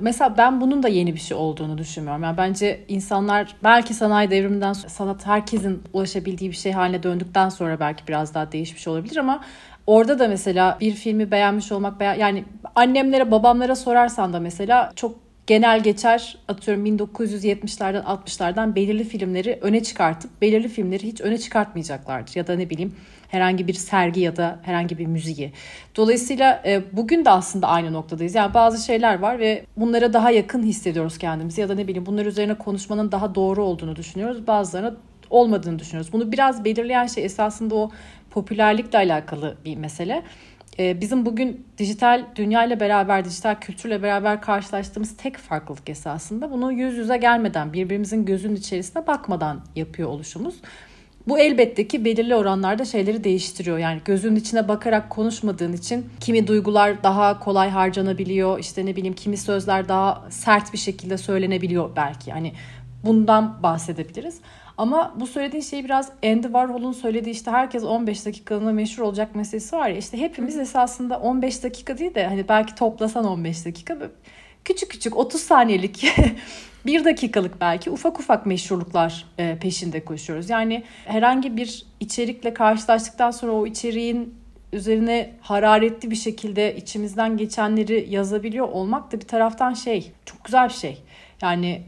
[0.00, 2.22] Mesela ben bunun da yeni bir şey olduğunu düşünmüyorum.
[2.22, 7.80] Yani bence insanlar belki sanayi devriminden sonra sanat herkesin ulaşabildiği bir şey haline döndükten sonra
[7.80, 9.40] belki biraz daha değişmiş olabilir ama
[9.86, 15.82] orada da mesela bir filmi beğenmiş olmak yani annemlere babamlara sorarsan da mesela çok genel
[15.82, 22.36] geçer atıyorum 1970'lerden 60'lardan belirli filmleri öne çıkartıp belirli filmleri hiç öne çıkartmayacaklardır.
[22.36, 22.94] Ya da ne bileyim
[23.28, 25.52] herhangi bir sergi ya da herhangi bir müziği.
[25.96, 28.34] Dolayısıyla e, bugün de aslında aynı noktadayız.
[28.34, 32.26] Yani bazı şeyler var ve bunlara daha yakın hissediyoruz kendimizi ya da ne bileyim bunlar
[32.26, 34.46] üzerine konuşmanın daha doğru olduğunu düşünüyoruz.
[34.46, 34.96] Bazılarına
[35.30, 36.12] olmadığını düşünüyoruz.
[36.12, 37.90] Bunu biraz belirleyen şey esasında o
[38.30, 40.22] popülerlikle alakalı bir mesele.
[40.80, 46.72] Ee, bizim bugün dijital dünya ile beraber, dijital kültürle beraber karşılaştığımız tek farklılık esasında bunu
[46.72, 50.54] yüz yüze gelmeden, birbirimizin gözünün içerisine bakmadan yapıyor oluşumuz.
[51.28, 53.78] Bu elbette ki belirli oranlarda şeyleri değiştiriyor.
[53.78, 58.58] Yani gözünün içine bakarak konuşmadığın için kimi duygular daha kolay harcanabiliyor.
[58.58, 62.32] İşte ne bileyim kimi sözler daha sert bir şekilde söylenebiliyor belki.
[62.32, 62.52] Hani
[63.04, 64.40] bundan bahsedebiliriz.
[64.80, 69.76] Ama bu söylediğin şey biraz Andy Warhol'un söylediği işte herkes 15 dakikalığına meşhur olacak meselesi
[69.76, 69.96] var ya.
[69.96, 73.98] İşte hepimiz esasında 15 dakika değil de hani belki toplasan 15 dakika
[74.64, 76.06] küçük küçük 30 saniyelik
[76.86, 80.50] bir dakikalık belki ufak ufak meşhurluklar e, peşinde koşuyoruz.
[80.50, 84.34] Yani herhangi bir içerikle karşılaştıktan sonra o içeriğin
[84.72, 90.74] üzerine hararetli bir şekilde içimizden geçenleri yazabiliyor olmak da bir taraftan şey çok güzel bir
[90.74, 91.02] şey.
[91.42, 91.82] Yani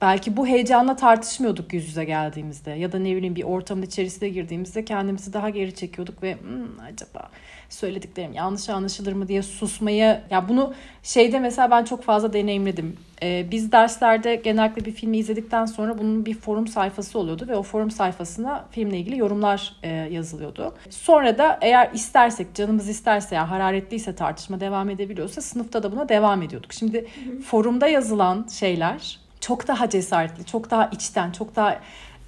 [0.00, 4.84] belki bu heyecanla tartışmıyorduk yüz yüze geldiğimizde ya da ne bileyim bir ortamın içerisine girdiğimizde
[4.84, 7.30] kendimizi daha geri çekiyorduk ve hmm, acaba
[7.68, 12.96] söylediklerim yanlış anlaşılır mı diye susmaya ya bunu şeyde mesela ben çok fazla deneyimledim.
[13.22, 17.62] Ee, biz derslerde genellikle bir filmi izledikten sonra bunun bir forum sayfası oluyordu ve o
[17.62, 20.74] forum sayfasına filmle ilgili yorumlar e, yazılıyordu.
[20.90, 26.08] Sonra da eğer istersek canımız isterse ya yani hararetliyse tartışma devam edebiliyorsa sınıfta da buna
[26.08, 26.72] devam ediyorduk.
[26.72, 27.06] Şimdi
[27.44, 31.80] forumda yazılan şeyler çok daha cesaretli, çok daha içten, çok daha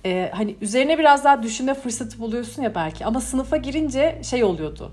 [0.04, 3.04] e, hani üzerine biraz daha düşünme fırsatı buluyorsun ya belki.
[3.06, 4.92] Ama sınıfa girince şey oluyordu.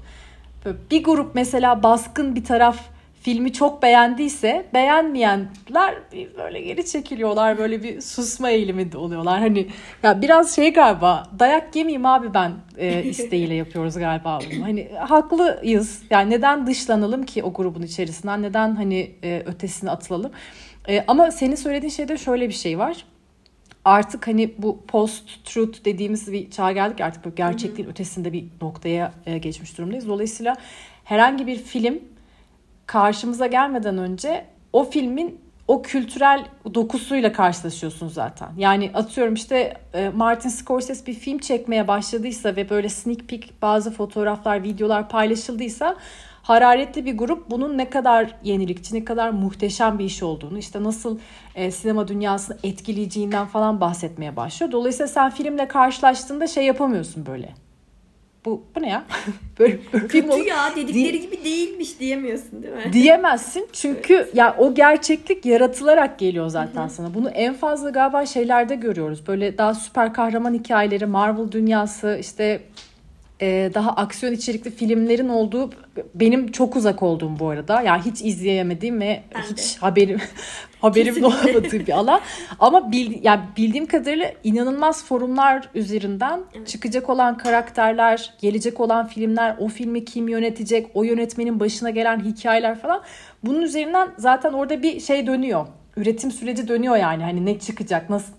[0.65, 2.79] Böyle bir grup mesela baskın bir taraf
[3.27, 5.95] filmi çok beğendiyse beğenmeyenler
[6.37, 9.39] böyle geri çekiliyorlar böyle bir susma eğiliminde oluyorlar.
[9.39, 9.67] Hani
[10.03, 14.63] ya biraz şey galiba dayak yemeyeyim abi ben e, isteğiyle yapıyoruz galiba bunu.
[14.63, 16.03] Hani haklıyız.
[16.09, 18.41] Yani neden dışlanalım ki o grubun içerisinden?
[18.41, 20.31] Neden hani e, ötesine atılalım
[20.87, 23.05] e, ama senin söylediğin şeyde şöyle bir şey var.
[23.85, 27.91] Artık hani bu post truth dediğimiz bir çağa geldik artık bu gerçekliğin Hı-hı.
[27.91, 30.07] ötesinde bir noktaya e, geçmiş durumdayız.
[30.07, 30.55] Dolayısıyla
[31.03, 31.99] herhangi bir film
[32.85, 38.49] karşımıza gelmeden önce o filmin o kültürel dokusuyla karşılaşıyorsun zaten.
[38.57, 43.91] Yani atıyorum işte e, Martin Scorsese bir film çekmeye başladıysa ve böyle sneak peek bazı
[43.91, 45.95] fotoğraflar, videolar paylaşıldıysa
[46.47, 51.19] hararetli bir grup bunun ne kadar yenilikçi, ne kadar muhteşem bir iş olduğunu, işte nasıl
[51.55, 54.71] e, sinema dünyasını etkileyeceğinden falan bahsetmeye başlıyor.
[54.71, 57.49] Dolayısıyla sen filmle karşılaştığında şey yapamıyorsun böyle.
[58.45, 59.03] Bu, bu ne ya?
[59.59, 62.93] böyle, böyle Kötü film ya dedikleri Di- gibi değilmiş diyemiyorsun değil mi?
[62.93, 64.35] Diyemezsin çünkü evet.
[64.35, 66.89] ya o gerçeklik yaratılarak geliyor zaten Hı-hı.
[66.89, 67.13] sana.
[67.13, 69.27] Bunu en fazla galiba şeylerde görüyoruz.
[69.27, 72.61] Böyle daha süper kahraman hikayeleri, Marvel dünyası işte
[73.41, 75.69] e, daha aksiyon içerikli filmlerin olduğu
[76.15, 77.81] benim çok uzak olduğum bu arada.
[77.81, 79.79] Yani hiç izleyemediğim ve ben hiç de.
[79.79, 80.21] haberim
[80.81, 82.21] haberim olmadığı bir alan.
[82.59, 86.67] Ama bil, yani bildiğim kadarıyla inanılmaz forumlar üzerinden evet.
[86.67, 92.79] çıkacak olan karakterler, gelecek olan filmler, o filmi kim yönetecek, o yönetmenin başına gelen hikayeler
[92.79, 93.01] falan.
[93.43, 95.67] Bunun üzerinden zaten orada bir şey dönüyor.
[95.97, 97.23] Üretim süreci dönüyor yani.
[97.23, 98.33] Hani ne çıkacak, nasıl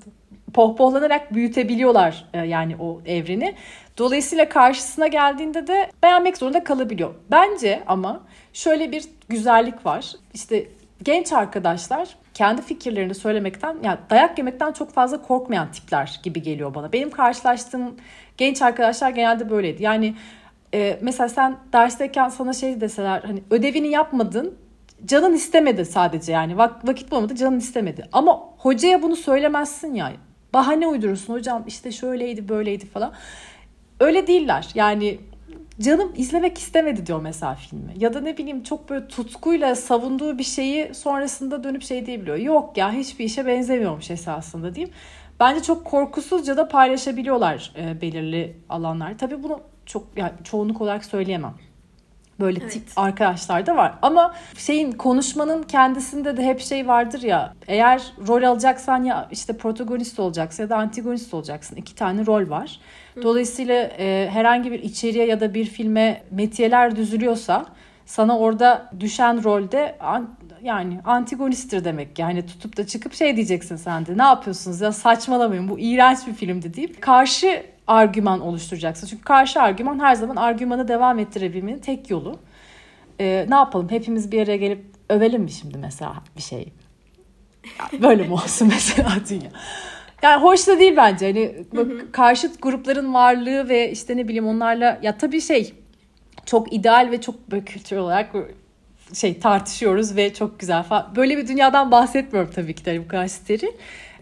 [0.55, 3.55] pohpohlanarak büyütebiliyorlar e, yani o evreni.
[3.99, 7.15] Dolayısıyla karşısına geldiğinde de beğenmek zorunda kalabiliyor.
[7.31, 8.21] Bence ama
[8.53, 10.13] şöyle bir güzellik var.
[10.35, 10.67] İşte
[11.03, 16.93] genç arkadaşlar kendi fikirlerini söylemekten yani dayak yemekten çok fazla korkmayan tipler gibi geliyor bana.
[16.93, 17.97] Benim karşılaştığım
[18.37, 19.83] genç arkadaşlar genelde böyleydi.
[19.83, 20.15] Yani
[20.75, 24.59] e, mesela sen dersteyken sana şey deseler hani ödevini yapmadın
[25.05, 28.09] canın istemedi sadece yani Vak- vakit bulamadı canın istemedi.
[28.13, 30.13] Ama hocaya bunu söylemezsin ya
[30.55, 33.13] bahane uydurursun hocam işte şöyleydi böyleydi falan.
[34.01, 35.19] Öyle değiller yani
[35.81, 37.93] canım izlemek istemedi diyor mesela filmi.
[37.97, 42.37] Ya da ne bileyim çok böyle tutkuyla savunduğu bir şeyi sonrasında dönüp şey diyebiliyor.
[42.37, 44.95] Yok ya hiçbir işe benzemiyormuş esasında diyeyim.
[45.41, 49.19] Bence çok korkusuzca da paylaşabiliyorlar e, belirli alanlar.
[49.19, 51.55] Tabii bunu çok yani çoğunluk olarak söyleyemem.
[52.41, 52.73] Böyle evet.
[52.73, 53.95] tip arkadaşlar da var.
[54.03, 57.55] Ama şeyin konuşmanın kendisinde de hep şey vardır ya.
[57.69, 61.77] Eğer rol alacaksan ya işte protagonist olacaksın ya da antagonist olacaksın.
[61.77, 62.81] İki tane rol var.
[63.23, 67.67] Dolayısıyla e, herhangi bir içeriğe ya da bir filme metiyeler düzülüyorsa
[68.07, 70.29] sana orada düşen rolde an,
[70.63, 72.19] yani antagonisttir demek.
[72.19, 76.35] Yani tutup da çıkıp şey diyeceksin sen de ne yapıyorsunuz ya saçmalamayın bu iğrenç bir
[76.35, 79.07] filmdi deyip karşı argüman oluşturacaksın.
[79.07, 82.39] Çünkü karşı argüman her zaman argümanı devam ettirebilmenin tek yolu.
[83.21, 86.73] Ee, ne yapalım hepimiz bir araya gelip övelim mi şimdi mesela bir şey?
[88.03, 89.51] böyle mi olsun mesela dünya?
[90.23, 91.27] Yani hoş da değil bence.
[91.27, 95.75] Hani bak, karşıt grupların varlığı ve işte ne bileyim onlarla ya tabii şey
[96.47, 98.35] çok ideal ve çok böyle kültür olarak
[99.15, 101.17] şey tartışıyoruz ve çok güzel falan.
[101.17, 103.73] Böyle bir dünyadan bahsetmiyorum tabii ki de bu kadar steril.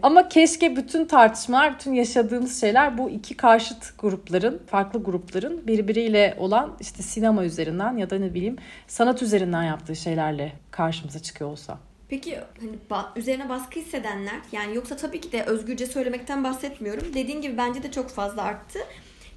[0.02, 6.76] Ama keşke bütün tartışmalar, bütün yaşadığımız şeyler bu iki karşıt grupların, farklı grupların birbiriyle olan
[6.80, 8.56] işte sinema üzerinden ya da ne bileyim
[8.86, 11.78] sanat üzerinden yaptığı şeylerle karşımıza çıkıyor olsa.
[12.08, 17.14] Peki hani ba- üzerine baskı hissedenler yani yoksa tabii ki de özgürce söylemekten bahsetmiyorum.
[17.14, 18.78] Dediğin gibi bence de çok fazla arttı.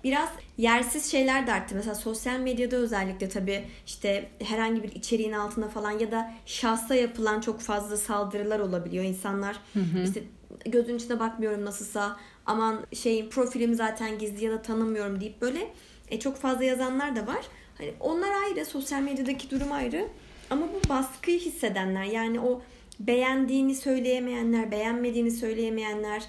[0.03, 1.75] Biraz yersiz şeyler de arttı.
[1.75, 7.41] Mesela sosyal medyada özellikle tabii işte herhangi bir içeriğin altında falan ya da şahsa yapılan
[7.41, 9.03] çok fazla saldırılar olabiliyor.
[9.03, 10.03] İnsanlar hı hı.
[10.03, 10.23] işte
[10.65, 15.73] gözün içine bakmıyorum nasılsa aman şeyin profilim zaten gizli ya da tanımıyorum deyip böyle
[16.09, 17.45] e, çok fazla yazanlar da var.
[17.77, 20.07] Hani onlar ayrı, sosyal medyadaki durum ayrı.
[20.49, 22.61] Ama bu baskıyı hissedenler yani o
[22.99, 26.23] beğendiğini söyleyemeyenler, beğenmediğini söyleyemeyenler,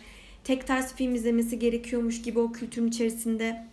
[0.51, 3.67] tek tarz film izlemesi gerekiyormuş gibi o kültürün içerisinde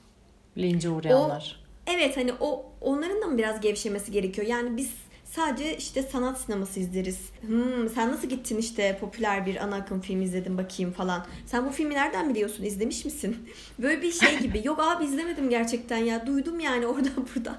[0.58, 1.60] lince uğrayanlar.
[1.88, 4.48] O, evet hani o onların da mı biraz gevşemesi gerekiyor?
[4.48, 4.90] Yani biz
[5.26, 7.20] sadece işte sanat sineması izleriz.
[7.42, 11.26] Hmm, sen nasıl gittin işte popüler bir ana akım film izledin bakayım falan.
[11.46, 12.63] Sen bu filmi nereden biliyorsun?
[12.63, 13.38] İzlemiş misin?
[13.80, 14.62] Böyle bir şey gibi.
[14.63, 16.28] Yok abi izlemedim gerçekten ya.
[16.28, 17.58] Duydum yani oradan buradan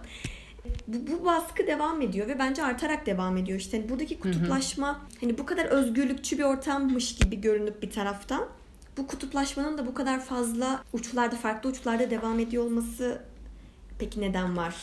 [0.86, 3.58] bu, bu baskı devam ediyor ve bence artarak devam ediyor.
[3.58, 5.20] İşte hani buradaki kutuplaşma hı hı.
[5.20, 8.57] hani bu kadar özgürlükçü bir ortammış gibi görünüp bir taraftan
[8.98, 13.22] bu kutuplaşmanın da bu kadar fazla uçlarda farklı uçlarda devam ediyor olması
[13.98, 14.74] peki neden var?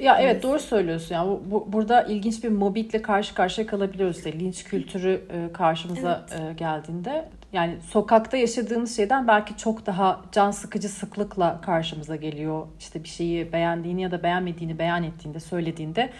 [0.00, 1.14] Ya evet doğru söylüyorsun.
[1.14, 4.16] Yani bu, bu, burada ilginç bir mobbingle karşı karşıya kalabiliyoruz.
[4.16, 6.50] İşte linç kültürü e, karşımıza evet.
[6.50, 12.66] e, geldiğinde yani sokakta yaşadığımız şeyden belki çok daha can sıkıcı sıklıkla karşımıza geliyor.
[12.78, 16.10] İşte bir şeyi beğendiğini ya da beğenmediğini beyan ettiğinde, söylediğinde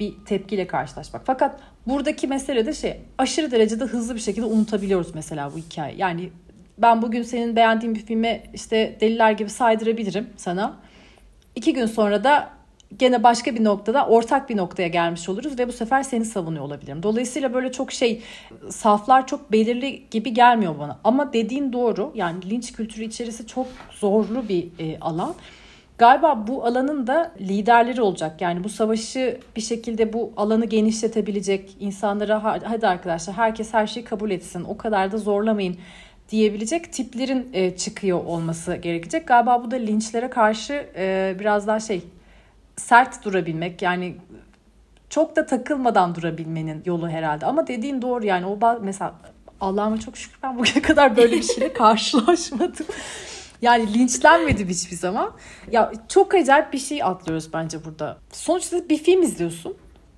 [0.00, 1.22] bir tepkiyle karşılaşmak.
[1.24, 5.94] Fakat buradaki mesele de şey aşırı derecede hızlı bir şekilde unutabiliyoruz mesela bu hikaye.
[5.96, 6.30] Yani
[6.78, 10.76] ben bugün senin beğendiğin bir filme işte deliler gibi saydırabilirim sana.
[11.56, 12.50] İki gün sonra da
[12.98, 17.02] gene başka bir noktada ortak bir noktaya gelmiş oluruz ve bu sefer seni savunuyor olabilirim.
[17.02, 18.22] Dolayısıyla böyle çok şey
[18.68, 20.98] saflar çok belirli gibi gelmiyor bana.
[21.04, 22.12] Ama dediğin doğru.
[22.14, 25.34] Yani linç kültürü içerisi çok zorlu bir e, alan.
[25.98, 28.40] Galiba bu alanın da liderleri olacak.
[28.40, 34.30] Yani bu savaşı bir şekilde bu alanı genişletebilecek insanlara hadi arkadaşlar herkes her şeyi kabul
[34.30, 34.64] etsin.
[34.64, 35.76] O kadar da zorlamayın
[36.32, 39.26] diyebilecek tiplerin e, çıkıyor olması gerekecek.
[39.26, 42.04] Galiba bu da linçlere karşı e, biraz daha şey
[42.76, 44.16] sert durabilmek yani
[45.10, 47.46] çok da takılmadan durabilmenin yolu herhalde.
[47.46, 49.14] Ama dediğin doğru yani o mesela
[49.60, 52.86] Allah'ıma çok şükür ben bugüne kadar böyle bir şeyle karşılaşmadım.
[53.62, 55.32] Yani linçlenmedim hiçbir zaman.
[55.70, 58.18] Ya çok acayip bir şey atlıyoruz bence burada.
[58.32, 59.74] Sonuçta bir film izliyorsun.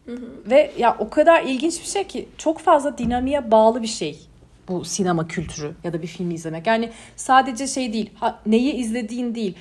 [0.07, 0.51] Hı hı.
[0.51, 4.29] Ve ya o kadar ilginç bir şey ki çok fazla dinamiğe bağlı bir şey
[4.69, 6.67] bu sinema kültürü ya da bir filmi izlemek.
[6.67, 9.55] Yani sadece şey değil, ha, neyi izlediğin değil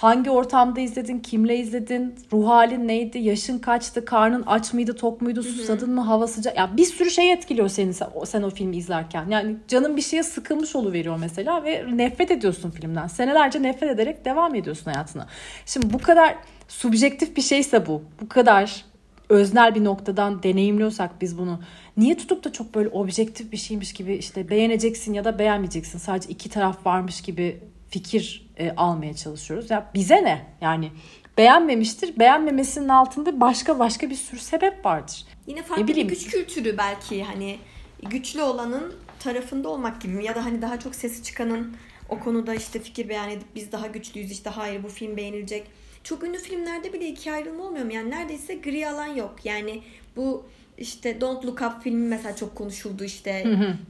[0.00, 5.42] hangi ortamda izledin, kimle izledin, ruh halin neydi, yaşın kaçtı, karnın aç mıydı, tok muydu,
[5.42, 6.56] susadın mı, hava sıcak.
[6.56, 7.94] Ya bir sürü şey etkiliyor seni
[8.24, 9.26] sen o filmi izlerken.
[9.30, 13.06] Yani canın bir şeye sıkılmış veriyor mesela ve nefret ediyorsun filmden.
[13.06, 15.26] Senelerce nefret ederek devam ediyorsun hayatına.
[15.66, 16.34] Şimdi bu kadar
[16.68, 18.84] subjektif bir şeyse bu, bu kadar
[19.28, 21.60] öznel bir noktadan deneyimliyorsak biz bunu
[21.98, 26.28] niye tutup da çok böyle objektif bir şeymiş gibi işte beğeneceksin ya da beğenmeyeceksin sadece
[26.28, 29.70] iki taraf varmış gibi fikir e, almaya çalışıyoruz.
[29.70, 30.46] Ya bize ne?
[30.60, 30.90] Yani
[31.38, 32.18] beğenmemiştir.
[32.18, 35.26] Beğenmemesinin altında başka başka bir sürü sebep vardır.
[35.46, 37.58] Yine farklı bir güç kültürü belki hani
[38.02, 41.76] güçlü olanın tarafında olmak gibi ya da hani daha çok sesi çıkanın
[42.08, 45.66] o konuda işte fikir beyan edip biz daha güçlüyüz işte hayır bu film beğenilecek.
[46.04, 47.92] Çok ünlü filmlerde bile iki ayrılma olmuyor mu?
[47.92, 49.36] Yani neredeyse gri alan yok.
[49.44, 49.82] Yani
[50.16, 50.46] bu
[50.78, 53.44] işte Don't Look Up filmi mesela çok konuşuldu işte.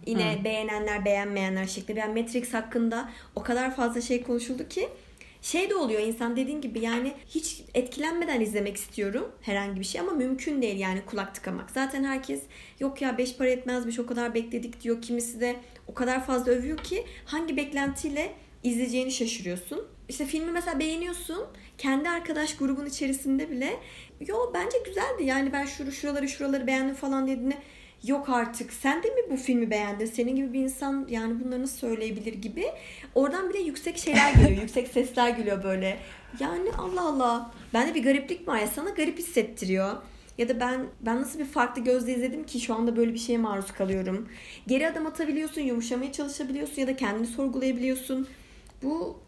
[0.06, 2.00] Yine beğenenler beğenmeyenler şeklinde.
[2.00, 4.88] Yani Matrix hakkında o kadar fazla şey konuşuldu ki
[5.42, 10.12] şey de oluyor insan dediğin gibi yani hiç etkilenmeden izlemek istiyorum herhangi bir şey ama
[10.12, 11.70] mümkün değil yani kulak tıkamak.
[11.70, 12.42] Zaten herkes
[12.80, 15.02] yok ya beş para etmezmiş o kadar bekledik diyor.
[15.02, 19.86] Kimisi de o kadar fazla övüyor ki hangi beklentiyle izleyeceğini şaşırıyorsun.
[20.08, 21.44] İşte filmi mesela beğeniyorsun.
[21.78, 23.76] Kendi arkadaş grubun içerisinde bile
[24.26, 27.58] yo bence güzeldi yani ben şuru şuraları şuraları beğendim falan dediğinde
[28.04, 30.06] yok artık sen de mi bu filmi beğendin?
[30.06, 32.66] Senin gibi bir insan yani bunları nasıl söyleyebilir gibi.
[33.14, 34.50] Oradan bile yüksek şeyler geliyor.
[34.62, 35.98] yüksek sesler geliyor böyle.
[36.40, 37.50] Yani Allah Allah.
[37.74, 39.96] Bende bir gariplik var ya sana garip hissettiriyor.
[40.38, 43.38] Ya da ben ben nasıl bir farklı gözle izledim ki şu anda böyle bir şeye
[43.38, 44.28] maruz kalıyorum.
[44.66, 48.28] Geri adım atabiliyorsun, yumuşamaya çalışabiliyorsun ya da kendini sorgulayabiliyorsun.
[48.82, 49.20] Bu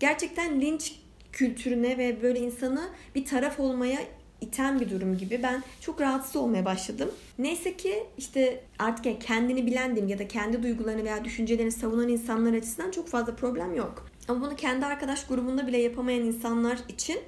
[0.00, 0.94] gerçekten linç
[1.32, 4.00] kültürüne ve böyle insanı bir taraf olmaya
[4.40, 5.40] iten bir durum gibi.
[5.42, 7.10] Ben çok rahatsız olmaya başladım.
[7.38, 12.90] Neyse ki işte artık kendini bilendim ya da kendi duygularını veya düşüncelerini savunan insanlar açısından
[12.90, 14.08] çok fazla problem yok.
[14.28, 17.18] Ama bunu kendi arkadaş grubunda bile yapamayan insanlar için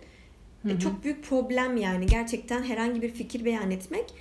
[0.62, 0.78] Hı hı.
[0.78, 2.06] çok büyük problem yani.
[2.06, 4.14] Gerçekten herhangi bir fikir beyan etmek.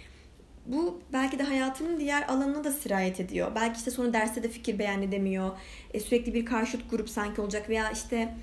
[0.66, 3.52] Bu belki de hayatının diğer alanına da sirayet ediyor.
[3.56, 5.52] Belki işte sonra derste de fikir beyan edemiyor.
[5.94, 8.36] E, sürekli bir karşıt grup sanki olacak veya işte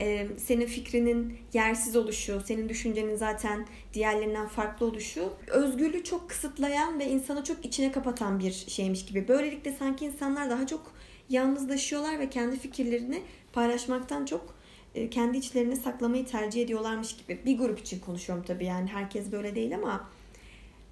[0.00, 7.06] e, senin fikrinin yersiz oluşu, senin düşüncenin zaten diğerlerinden farklı oluşu özgürlüğü çok kısıtlayan ve
[7.06, 9.28] insanı çok içine kapatan bir şeymiş gibi.
[9.28, 10.92] Böylelikle sanki insanlar daha çok
[11.28, 14.54] yalnızlaşıyorlar ve kendi fikirlerini paylaşmaktan çok
[14.94, 17.40] e, kendi içlerine saklamayı tercih ediyorlarmış gibi.
[17.46, 20.08] Bir grup için konuşuyorum tabii yani herkes böyle değil ama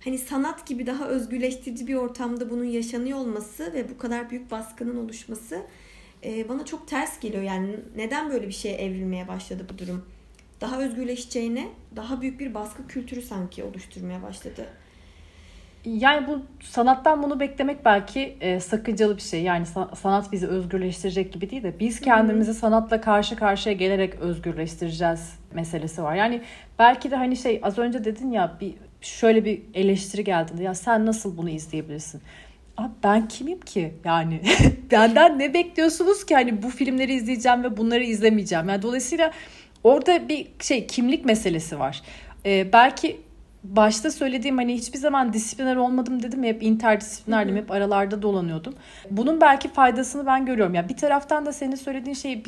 [0.04, 5.04] hani sanat gibi daha özgürleştirici bir ortamda bunun yaşanıyor olması ve bu kadar büyük baskının
[5.04, 5.62] oluşması
[6.24, 7.42] e, bana çok ters geliyor.
[7.42, 10.04] Yani neden böyle bir şeye evrilmeye başladı bu durum?
[10.60, 14.66] Daha özgürleşeceğine daha büyük bir baskı kültürü sanki oluşturmaya başladı.
[15.84, 19.42] Yani bu sanattan bunu beklemek belki e, sakıncalı bir şey.
[19.42, 22.58] Yani sanat bizi özgürleştirecek gibi değil de biz kendimizi hmm.
[22.58, 26.14] sanatla karşı karşıya gelerek özgürleştireceğiz meselesi var.
[26.14, 26.42] Yani
[26.78, 31.06] belki de hani şey az önce dedin ya bir şöyle bir eleştiri geldiğinde ya sen
[31.06, 32.22] nasıl bunu izleyebilirsin?
[32.78, 33.94] Abi ben kimim ki?
[34.04, 34.40] Yani
[34.90, 36.34] benden ne bekliyorsunuz ki?
[36.34, 38.68] Hani bu filmleri izleyeceğim ve bunları izlemeyeceğim.
[38.68, 39.32] Yani dolayısıyla
[39.84, 42.02] orada bir şey kimlik meselesi var.
[42.46, 43.20] Ee, belki
[43.64, 48.74] başta söylediğim hani hiçbir zaman disipliner olmadım dedim hep interdisiplinerdim hep aralarda dolanıyordum.
[49.10, 50.74] Bunun belki faydasını ben görüyorum.
[50.74, 52.42] Ya yani bir taraftan da senin söylediğin şeyi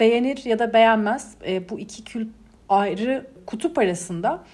[0.00, 1.34] beğenir ya da beğenmez.
[1.46, 2.28] Ee, bu iki kült
[2.68, 4.44] ayrı kutup arasında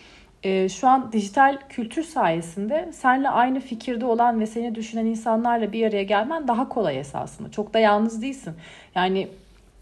[0.44, 5.86] e, şu an dijital kültür sayesinde seninle aynı fikirde olan ve seni düşünen insanlarla bir
[5.86, 7.50] araya gelmen daha kolay esasında.
[7.50, 8.54] Çok da yalnız değilsin.
[8.94, 9.28] Yani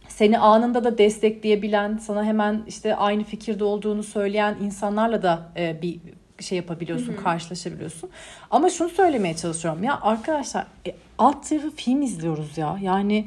[0.08, 6.00] seni anında da destekleyebilen, sana hemen işte aynı fikirde olduğunu söyleyen insanlarla da e, bir
[6.40, 7.22] şey yapabiliyorsun, hı hı.
[7.22, 8.10] karşılaşabiliyorsun.
[8.50, 9.84] Ama şunu söylemeye çalışıyorum.
[9.84, 12.78] Ya arkadaşlar e, alt tarafı film izliyoruz ya.
[12.82, 13.26] Yani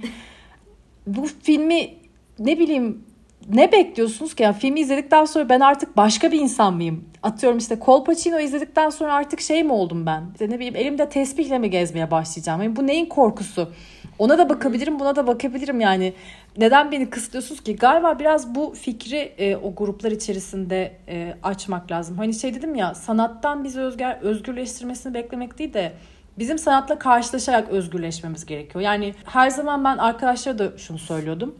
[1.07, 1.89] bu filmi
[2.39, 3.03] ne bileyim
[3.53, 4.43] ne bekliyorsunuz ki?
[4.43, 7.05] Yani filmi izledikten sonra ben artık başka bir insan mıyım?
[7.23, 10.23] Atıyorum işte Colpacino izledikten sonra artık şey mi oldum ben?
[10.31, 12.61] İşte ne bileyim elimde tespihle mi gezmeye başlayacağım?
[12.61, 13.71] Yani bu neyin korkusu?
[14.19, 16.13] Ona da bakabilirim, buna da bakabilirim yani.
[16.57, 17.75] Neden beni kısıtlıyorsunuz ki?
[17.75, 22.17] Galiba biraz bu fikri e, o gruplar içerisinde e, açmak lazım.
[22.17, 25.93] Hani şey dedim ya, sanattan bizi özgür, özgürleştirmesini beklemek değil de
[26.39, 28.83] bizim sanatla karşılaşarak özgürleşmemiz gerekiyor.
[28.83, 31.55] Yani her zaman ben arkadaşlara da şunu söylüyordum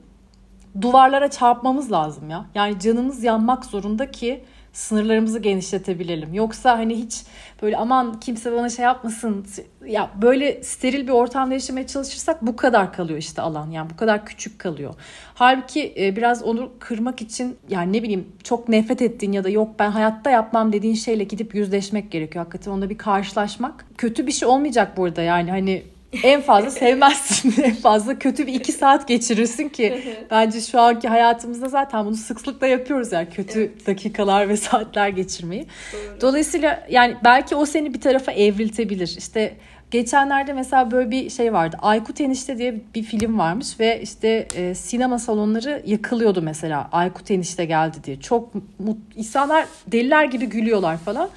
[0.82, 2.46] duvarlara çarpmamız lazım ya.
[2.56, 4.44] Yani canımız yanmak zorunda ki
[4.76, 6.34] sınırlarımızı genişletebilelim.
[6.34, 7.24] Yoksa hani hiç
[7.62, 9.46] böyle aman kimse bana şey yapmasın
[9.86, 13.72] ya böyle steril bir ortamda yaşamaya çalışırsak bu kadar kalıyor işte alan.
[13.72, 14.94] Yani bu kadar küçük kalıyor.
[15.34, 19.70] Halbuki e, biraz onu kırmak için yani ne bileyim çok nefret ettiğin ya da yok
[19.80, 22.46] ben hayatta yapmam dediğin şeyle gidip yüzleşmek gerekiyor.
[22.46, 23.86] Hakikaten onda bir karşılaşmak.
[23.98, 25.84] Kötü bir şey olmayacak burada yani hani
[26.24, 27.54] en fazla sevmezsin.
[27.64, 32.68] en fazla kötü bir iki saat geçirirsin ki bence şu anki hayatımızda zaten bunu sıklıkla
[32.68, 33.88] yapıyoruz yani kötü evet.
[33.88, 35.68] dakikalar ve saatler geçirmeyi.
[35.94, 36.22] Doğru.
[36.22, 39.16] Dolayısıyla yani belki o seni bir tarafa evriltebilir.
[39.18, 39.58] İşte
[39.92, 41.78] Geçenlerde mesela böyle bir şey vardı.
[41.82, 46.90] Aykut Enişte diye bir film varmış ve işte e, sinema salonları yıkılıyordu mesela.
[46.92, 48.20] Aykut Enişte geldi diye.
[48.20, 51.30] Çok mut, insanlar deliler gibi gülüyorlar falan.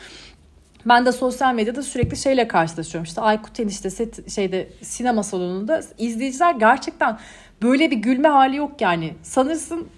[0.87, 3.05] Ben de sosyal medyada sürekli şeyle karşılaşıyorum.
[3.05, 7.19] İşte Aykut Enişte set, şeyde sinema salonunda izleyiciler gerçekten
[7.63, 9.15] böyle bir gülme hali yok yani.
[9.23, 9.89] Sanırsın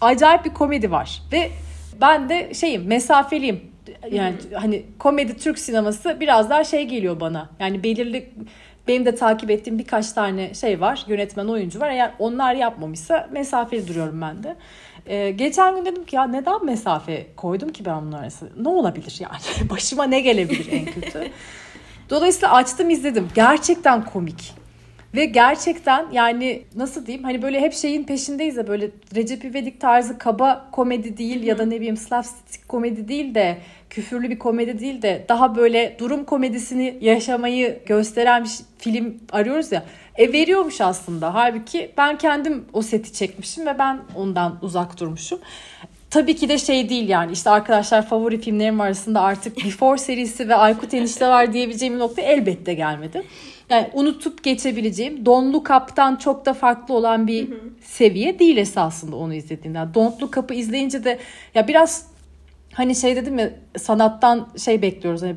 [0.00, 1.50] acayip bir komedi var ve
[2.00, 3.60] ben de şeyim mesafeliyim
[4.10, 7.50] yani hani komedi Türk sineması biraz daha şey geliyor bana.
[7.60, 8.30] Yani belirli
[8.88, 11.04] benim de takip ettiğim birkaç tane şey var.
[11.08, 11.90] Yönetmen, oyuncu var.
[11.90, 14.56] Eğer onlar yapmamışsa mesafeli duruyorum ben de.
[15.08, 18.50] Ee, geçen gün dedim ki ya neden mesafe koydum ki ben bunlar arasında?
[18.60, 19.70] Ne olabilir yani?
[19.70, 21.30] Başıma ne gelebilir en kötü?
[22.10, 23.28] Dolayısıyla açtım izledim.
[23.34, 24.54] Gerçekten komik.
[25.14, 30.18] Ve gerçekten yani nasıl diyeyim hani böyle hep şeyin peşindeyiz de böyle Recep İvedik tarzı
[30.18, 33.58] kaba komedi değil ya da ne bileyim slapstick komedi değil de
[33.90, 39.84] küfürlü bir komedi değil de daha böyle durum komedisini yaşamayı gösteren bir film arıyoruz ya.
[40.18, 41.34] E veriyormuş aslında.
[41.34, 45.38] Halbuki ben kendim o seti çekmişim ve ben ondan uzak durmuşum.
[46.10, 50.54] Tabii ki de şey değil yani işte arkadaşlar favori filmlerim arasında artık Before serisi ve
[50.54, 53.22] Aykut Enişte var diyebileceğim nokta elbette gelmedi.
[53.70, 57.60] Yani unutup geçebileceğim Donlu Kap'tan çok da farklı olan bir hı hı.
[57.82, 59.78] seviye değil esasında onu izlediğinde.
[59.78, 61.18] Yani Don't Look Up'ı izleyince de
[61.54, 62.06] ya biraz
[62.72, 65.36] hani şey dedim ya sanattan şey bekliyoruz hani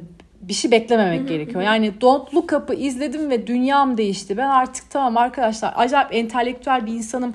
[0.50, 1.62] bir şey beklememek gerekiyor.
[1.62, 4.38] Yani Don't Look Up'ı izledim ve dünyam değişti.
[4.38, 7.34] Ben artık tamam arkadaşlar acayip entelektüel bir insanım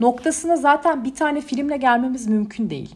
[0.00, 2.94] noktasına zaten bir tane filmle gelmemiz mümkün değil.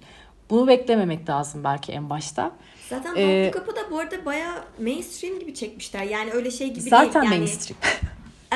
[0.51, 2.53] Bunu beklememek lazım belki en başta.
[2.91, 6.03] Zaten ee, Don't Look Up'ı da bu arada baya mainstream gibi çekmişler.
[6.03, 7.13] Yani öyle şey gibi zaten değil.
[7.13, 7.79] Zaten mainstream.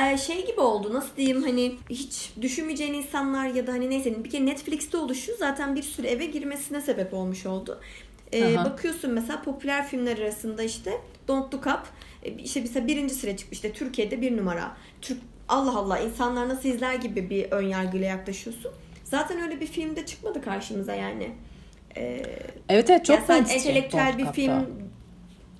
[0.13, 4.31] e, şey gibi oldu nasıl diyeyim hani hiç düşünmeyeceğin insanlar ya da hani neyse bir
[4.31, 7.81] kere Netflix'te oluşu zaten bir sürü eve girmesine sebep olmuş oldu.
[8.33, 11.83] E, bakıyorsun mesela popüler filmler arasında işte Don't Look Up
[12.23, 14.77] e, işte mesela birinci sıra çıkmış işte Türkiye'de bir numara.
[15.01, 15.19] Türk
[15.49, 18.73] Allah Allah insanlar nasıl izler gibi bir ön yargıyla yaklaşıyorsun.
[19.05, 21.31] Zaten öyle bir filmde çıkmadı karşımıza yani.
[21.97, 22.23] Ee,
[22.69, 24.90] evet evet çok yani entelektüel bir film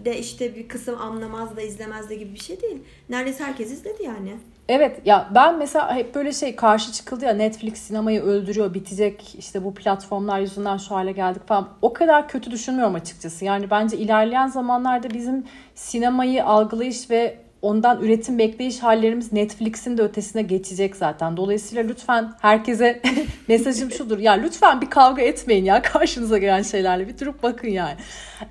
[0.05, 2.79] de işte bir kısım anlamaz da izlemez de gibi bir şey değil.
[3.09, 4.37] Neredeyse herkes izledi yani.
[4.69, 9.65] Evet ya ben mesela hep böyle şey karşı çıkıldı ya Netflix sinemayı öldürüyor bitecek işte
[9.65, 11.69] bu platformlar yüzünden şu hale geldik falan.
[11.83, 13.45] O kadar kötü düşünmüyorum açıkçası.
[13.45, 15.45] Yani bence ilerleyen zamanlarda bizim
[15.75, 21.37] sinemayı algılayış ve ondan üretim bekleyiş hallerimiz Netflix'in de ötesine geçecek zaten.
[21.37, 23.03] Dolayısıyla lütfen herkese
[23.49, 24.19] mesajım şudur.
[24.19, 27.09] Ya lütfen bir kavga etmeyin ya karşınıza gelen şeylerle.
[27.09, 27.97] Bir durup bakın yani.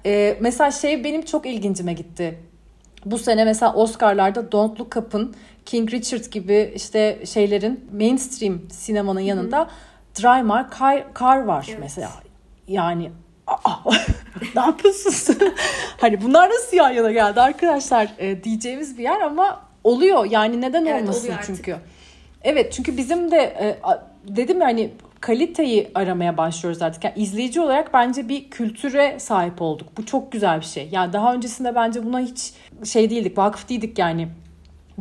[0.06, 2.40] Ee, mesela şey benim çok ilgincime gitti.
[3.06, 5.36] Bu sene mesela Oscar'larda Don't Look Up'ın
[5.66, 9.70] King Richard gibi işte şeylerin mainstream sinemanın yanında
[10.22, 11.80] Drymar Car, Car var evet.
[11.82, 12.12] mesela.
[12.68, 13.12] Yani
[14.56, 15.38] ne yapıyorsunuz?
[16.02, 20.26] hani bunlar nasıl yan yana geldi arkadaşlar e, diyeceğimiz bir yer ama oluyor.
[20.26, 21.76] Yani neden evet, olmasın çünkü.
[22.44, 23.78] Evet çünkü bizim de e,
[24.28, 24.92] dedim ya hani
[25.22, 27.04] kaliteyi aramaya başlıyoruz artık.
[27.04, 29.88] Yani izleyici olarak bence bir kültüre sahip olduk.
[29.98, 30.90] Bu çok güzel bir şey.
[30.92, 34.28] Yani daha öncesinde bence buna hiç şey değildik, vakıf değildik yani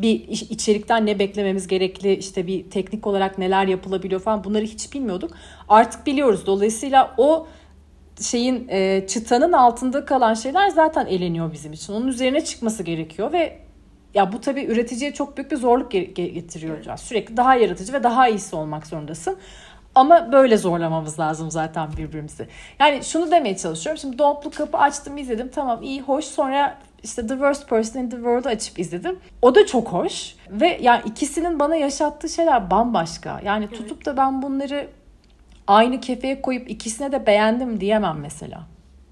[0.02, 5.30] bir içerikten ne beklememiz gerekli işte bir teknik olarak neler yapılabiliyor falan bunları hiç bilmiyorduk.
[5.68, 6.46] Artık biliyoruz.
[6.46, 7.46] Dolayısıyla o
[8.20, 11.92] şeyin e, çıtanın altında kalan şeyler zaten eleniyor bizim için.
[11.92, 13.58] Onun üzerine çıkması gerekiyor ve
[14.14, 16.76] ya bu tabii üreticiye çok büyük bir zorluk getiriyor.
[16.86, 17.00] Evet.
[17.00, 19.36] Sürekli daha yaratıcı ve daha iyisi olmak zorundasın.
[19.94, 22.48] Ama böyle zorlamamız lazım zaten birbirimizi.
[22.78, 24.00] Yani şunu demeye çalışıyorum.
[24.00, 25.50] Şimdi Look Up'ı açtım izledim.
[25.54, 26.24] Tamam iyi hoş.
[26.24, 29.18] Sonra işte The Worst Person in the World'u açıp izledim.
[29.42, 30.34] O da çok hoş.
[30.50, 33.40] Ve yani ikisinin bana yaşattığı şeyler bambaşka.
[33.44, 33.78] Yani evet.
[33.78, 34.88] tutup da ben bunları
[35.68, 38.66] aynı kefeye koyup ikisine de beğendim diyemem mesela.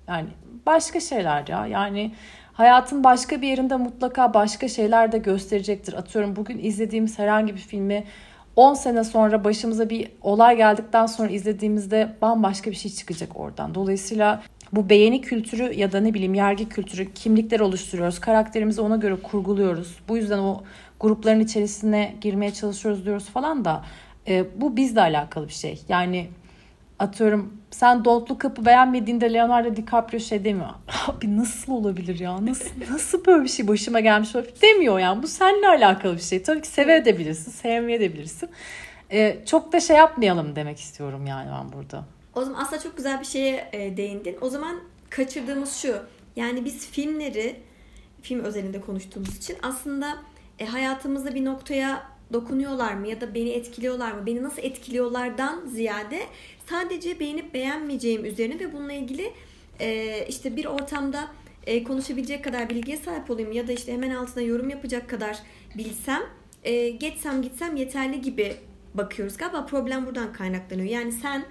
[0.08, 0.28] Yani
[0.66, 1.66] başka şeyler ya.
[1.66, 2.12] Yani
[2.52, 5.92] hayatın başka bir yerinde mutlaka başka şeyler de gösterecektir.
[5.92, 8.04] Atıyorum bugün izlediğimiz herhangi bir filmi
[8.56, 13.74] 10 sene sonra başımıza bir olay geldikten sonra izlediğimizde bambaşka bir şey çıkacak oradan.
[13.74, 14.42] Dolayısıyla
[14.72, 18.18] bu beğeni kültürü ya da ne bileyim yargı kültürü kimlikler oluşturuyoruz.
[18.18, 19.96] Karakterimizi ona göre kurguluyoruz.
[20.08, 20.62] Bu yüzden o
[21.00, 23.84] grupların içerisine girmeye çalışıyoruz diyoruz falan da
[24.28, 25.80] e, bu bizle alakalı bir şey.
[25.88, 26.26] Yani
[26.98, 30.68] atıyorum sen Don't Look Up'ı beğenmediğinde Leonardo DiCaprio şey demiyor.
[31.06, 32.46] Abi nasıl olabilir ya?
[32.46, 34.54] Nasıl nasıl böyle bir şey başıma gelmiş olabilir?
[34.62, 35.22] Demiyor yani.
[35.22, 36.42] Bu seninle alakalı bir şey.
[36.42, 38.48] Tabii ki sevebilirsin, sevmeyebilirsin.
[39.12, 42.04] Ee, çok da şey yapmayalım demek istiyorum yani ben burada.
[42.34, 44.36] O zaman aslında çok güzel bir şeye e, değindin.
[44.40, 44.80] O zaman
[45.10, 45.96] kaçırdığımız şu.
[46.36, 47.56] Yani biz filmleri
[48.22, 50.16] film özelinde konuştuğumuz için aslında
[50.58, 54.26] e, hayatımızda bir noktaya dokunuyorlar mı ya da beni etkiliyorlar mı?
[54.26, 56.20] Beni nasıl etkiliyorlardan ziyade
[56.68, 59.32] sadece beğenip beğenmeyeceğim üzerine ve bununla ilgili
[59.80, 61.28] e, işte bir ortamda
[61.66, 65.38] e, konuşabilecek kadar bilgiye sahip olayım ya da işte hemen altına yorum yapacak kadar
[65.76, 66.22] bilsem
[66.64, 68.56] e, geçsem gitsem yeterli gibi
[68.94, 69.36] bakıyoruz.
[69.36, 70.88] Galiba problem buradan kaynaklanıyor.
[70.88, 71.44] Yani sen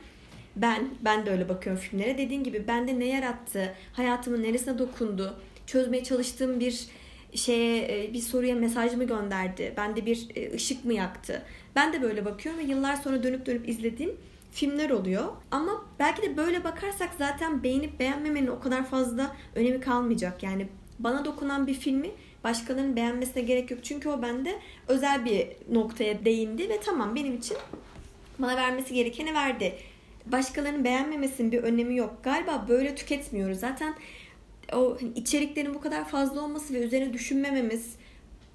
[0.55, 2.17] ben ben de öyle bakıyorum filmlere.
[2.17, 6.87] Dediğin gibi bende ne yarattı, hayatımın neresine dokundu, çözmeye çalıştığım bir
[7.33, 9.73] şeye e, bir soruya mesaj mı gönderdi?
[9.77, 11.41] Bende bir e, ışık mı yaktı?
[11.75, 14.11] Ben de böyle bakıyorum ve yıllar sonra dönüp dönüp izlediğim
[14.55, 15.25] filmler oluyor.
[15.51, 20.43] Ama belki de böyle bakarsak zaten beğenip beğenmemenin o kadar fazla önemi kalmayacak.
[20.43, 20.67] Yani
[20.99, 22.11] bana dokunan bir filmi
[22.43, 23.79] başkalarının beğenmesine gerek yok.
[23.83, 27.57] Çünkü o bende özel bir noktaya değindi ve tamam benim için
[28.39, 29.75] bana vermesi gerekeni verdi.
[30.25, 32.13] Başkalarının beğenmemesinin bir önemi yok.
[32.23, 33.59] Galiba böyle tüketmiyoruz.
[33.59, 33.95] Zaten
[34.73, 37.95] o içeriklerin bu kadar fazla olması ve üzerine düşünmememiz,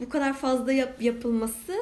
[0.00, 1.74] bu kadar fazla yap, yapılması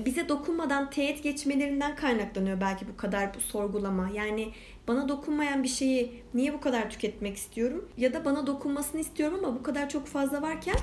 [0.00, 4.10] bize dokunmadan teğet geçmelerinden kaynaklanıyor belki bu kadar bu sorgulama.
[4.14, 4.48] Yani
[4.88, 7.88] bana dokunmayan bir şeyi niye bu kadar tüketmek istiyorum?
[7.96, 10.76] Ya da bana dokunmasını istiyorum ama bu kadar çok fazla varken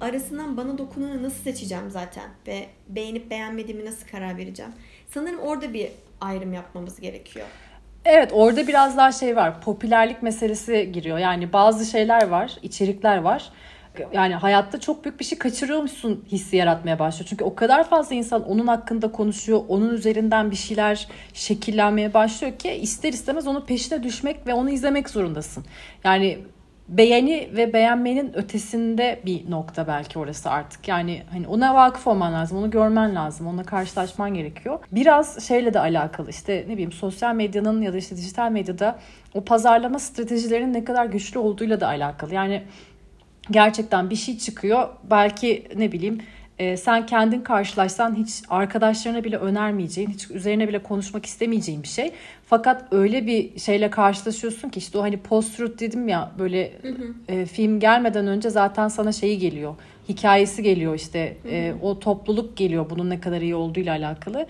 [0.00, 2.30] arasından bana dokunanı nasıl seçeceğim zaten?
[2.46, 4.72] Ve beğenip beğenmediğimi nasıl karar vereceğim?
[5.08, 5.88] Sanırım orada bir
[6.20, 7.46] ayrım yapmamız gerekiyor.
[8.04, 9.60] Evet orada biraz daha şey var.
[9.60, 11.18] Popülerlik meselesi giriyor.
[11.18, 13.52] Yani bazı şeyler var, içerikler var.
[14.12, 17.26] Yani hayatta çok büyük bir şey kaçırıyormuşsun hissi yaratmaya başlıyor.
[17.28, 19.60] Çünkü o kadar fazla insan onun hakkında konuşuyor.
[19.68, 25.10] Onun üzerinden bir şeyler şekillenmeye başlıyor ki ister istemez onun peşine düşmek ve onu izlemek
[25.10, 25.64] zorundasın.
[26.04, 26.38] Yani
[26.88, 30.88] beğeni ve beğenmenin ötesinde bir nokta belki orası artık.
[30.88, 34.78] Yani hani ona vakıf olman lazım, onu görmen lazım, onunla karşılaşman gerekiyor.
[34.92, 38.98] Biraz şeyle de alakalı işte ne bileyim sosyal medyanın ya da işte dijital medyada
[39.34, 42.34] o pazarlama stratejilerinin ne kadar güçlü olduğuyla da alakalı.
[42.34, 42.62] Yani
[43.50, 46.18] gerçekten bir şey çıkıyor belki ne bileyim
[46.58, 52.12] e, sen kendin karşılaşsan hiç arkadaşlarına bile önermeyeceğin, hiç üzerine bile konuşmak istemeyeceğin bir şey.
[52.46, 57.14] Fakat öyle bir şeyle karşılaşıyorsun ki işte o hani post-truth dedim ya böyle hı hı.
[57.28, 59.74] E, film gelmeden önce zaten sana şeyi geliyor.
[60.08, 61.74] Hikayesi geliyor işte hı e, hı.
[61.74, 64.46] E, o topluluk geliyor bunun ne kadar iyi olduğuyla alakalı.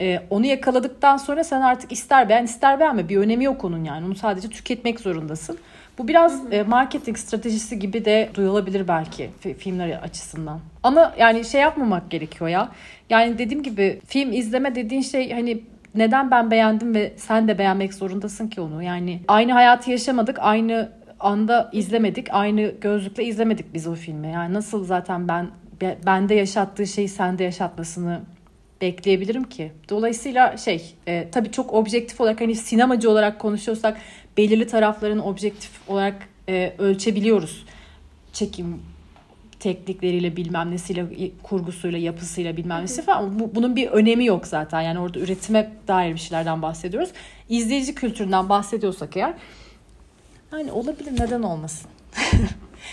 [0.00, 4.06] E, onu yakaladıktan sonra sen artık ister beğen ister beğenme bir önemi yok onun yani.
[4.06, 5.58] Onu sadece tüketmek zorundasın.
[5.98, 10.60] Bu biraz e, marketing stratejisi gibi de duyulabilir belki filmler açısından.
[10.82, 12.68] Ama yani şey yapmamak gerekiyor ya.
[13.10, 15.62] Yani dediğim gibi film izleme dediğin şey hani
[15.94, 18.82] neden ben beğendim ve sen de beğenmek zorundasın ki onu.
[18.82, 24.32] Yani aynı hayatı yaşamadık, aynı anda izlemedik, aynı gözlükle izlemedik biz o filmi.
[24.32, 25.50] Yani nasıl zaten ben
[26.06, 28.20] bende yaşattığı şeyi sende yaşatmasını
[28.80, 29.72] bekleyebilirim ki.
[29.88, 33.98] Dolayısıyla şey e, tabii çok objektif olarak hani sinemacı olarak konuşuyorsak
[34.38, 37.64] belirli tarafların objektif olarak e, ölçebiliyoruz.
[38.32, 38.82] Çekim
[39.60, 41.06] teknikleriyle bilmem nesiyle
[41.42, 43.38] kurgusuyla yapısıyla bilmem nesi falan.
[43.38, 44.80] Bu, bunun bir önemi yok zaten.
[44.80, 47.10] Yani orada üretime dair bir şeylerden bahsediyoruz.
[47.48, 49.34] İzleyici kültüründen bahsediyorsak eğer
[50.52, 51.90] yani olabilir neden olmasın?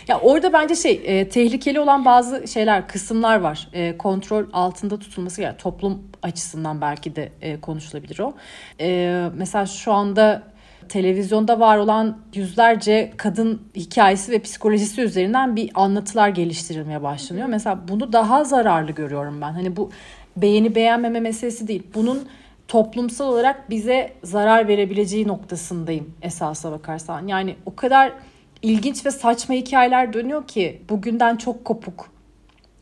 [0.08, 3.68] Ya orada bence şey e, tehlikeli olan bazı şeyler kısımlar var.
[3.74, 8.34] E, kontrol altında tutulması yani toplum açısından belki de e, konuşulabilir o.
[8.80, 10.55] E, mesela şu anda
[10.90, 17.48] televizyonda var olan yüzlerce kadın hikayesi ve psikolojisi üzerinden bir anlatılar geliştirilmeye başlanıyor.
[17.48, 19.52] Mesela bunu daha zararlı görüyorum ben.
[19.52, 19.92] Hani bu
[20.38, 21.84] beğeni beğenmeme meselesi değil.
[21.96, 22.28] Bunun
[22.68, 27.28] toplumsal olarak bize zarar verebileceği noktasındayım esasla bakarsan.
[27.28, 28.14] Yani o kadar
[28.62, 32.15] ilginç ve saçma hikayeler dönüyor ki bugünden çok kopuk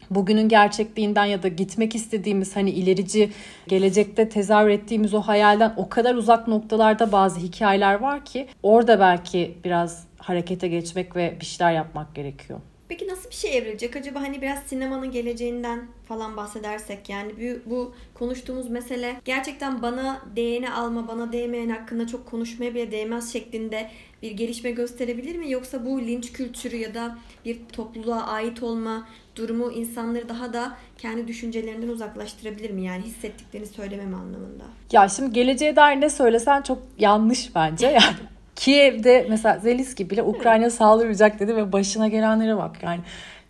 [0.10, 3.32] bugünün gerçekliğinden ya da gitmek istediğimiz hani ilerici
[3.68, 9.58] gelecekte tezahür ettiğimiz o hayalden o kadar uzak noktalarda bazı hikayeler var ki orada belki
[9.64, 12.60] biraz harekete geçmek ve bir şeyler yapmak gerekiyor.
[12.90, 13.96] Peki nasıl bir şey evrilecek?
[13.96, 20.72] Acaba hani biraz sinemanın geleceğinden falan bahsedersek yani bu, bu konuştuğumuz mesele gerçekten bana değeni
[20.72, 23.90] alma, bana değmeyen hakkında çok konuşmaya bile değmez şeklinde
[24.22, 25.52] bir gelişme gösterebilir mi?
[25.52, 31.28] Yoksa bu linç kültürü ya da bir topluluğa ait olma durumu insanları daha da kendi
[31.28, 32.84] düşüncelerinden uzaklaştırabilir mi?
[32.84, 34.64] Yani hissettiklerini söylemem anlamında.
[34.92, 37.88] Ya şimdi geleceğe dair ne söylesen çok yanlış bence.
[37.88, 38.16] Yani
[38.56, 43.00] Kiev'de mesela Zelenski bile Ukrayna saldıracak dedi ve başına gelenlere bak yani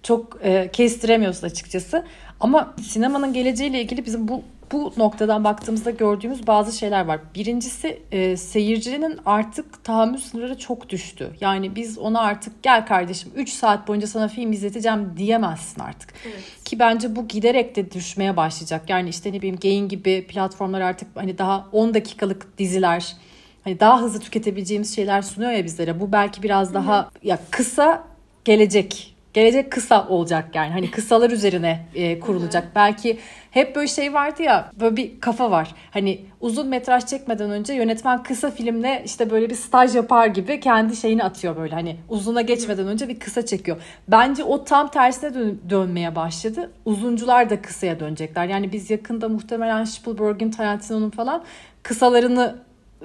[0.03, 2.05] çok e, kestiremiyorsun açıkçası.
[2.43, 7.19] Ama sinemanın geleceğiyle ilgili bizim bu bu noktadan baktığımızda gördüğümüz bazı şeyler var.
[7.35, 11.31] Birincisi e, seyircinin artık tahammül sınırları çok düştü.
[11.41, 16.13] Yani biz ona artık gel kardeşim 3 saat boyunca sana film izleteceğim diyemezsin artık.
[16.25, 16.63] Evet.
[16.65, 18.89] Ki bence bu giderek de düşmeye başlayacak.
[18.89, 23.15] Yani işte ne bileyim Gain gibi platformlar artık hani daha 10 dakikalık diziler
[23.63, 25.99] hani daha hızlı tüketebileceğimiz şeyler sunuyor ya bizlere.
[25.99, 27.09] Bu belki biraz daha Hı-hı.
[27.23, 28.03] ya kısa
[28.45, 30.71] gelecek gelecek kısa olacak yani.
[30.71, 32.67] Hani kısalar üzerine e, kurulacak.
[32.75, 33.19] Belki
[33.51, 35.75] hep böyle şey vardı ya böyle bir kafa var.
[35.91, 40.95] Hani uzun metraj çekmeden önce yönetmen kısa filmle işte böyle bir staj yapar gibi kendi
[40.95, 41.75] şeyini atıyor böyle.
[41.75, 43.77] Hani uzuna geçmeden önce bir kısa çekiyor.
[44.07, 46.71] Bence o tam tersine dön- dönmeye başladı.
[46.85, 48.45] Uzuncular da kısaya dönecekler.
[48.45, 51.43] Yani biz yakında muhtemelen Spielberg'in, Tarantino'nun falan
[51.83, 52.55] kısalarını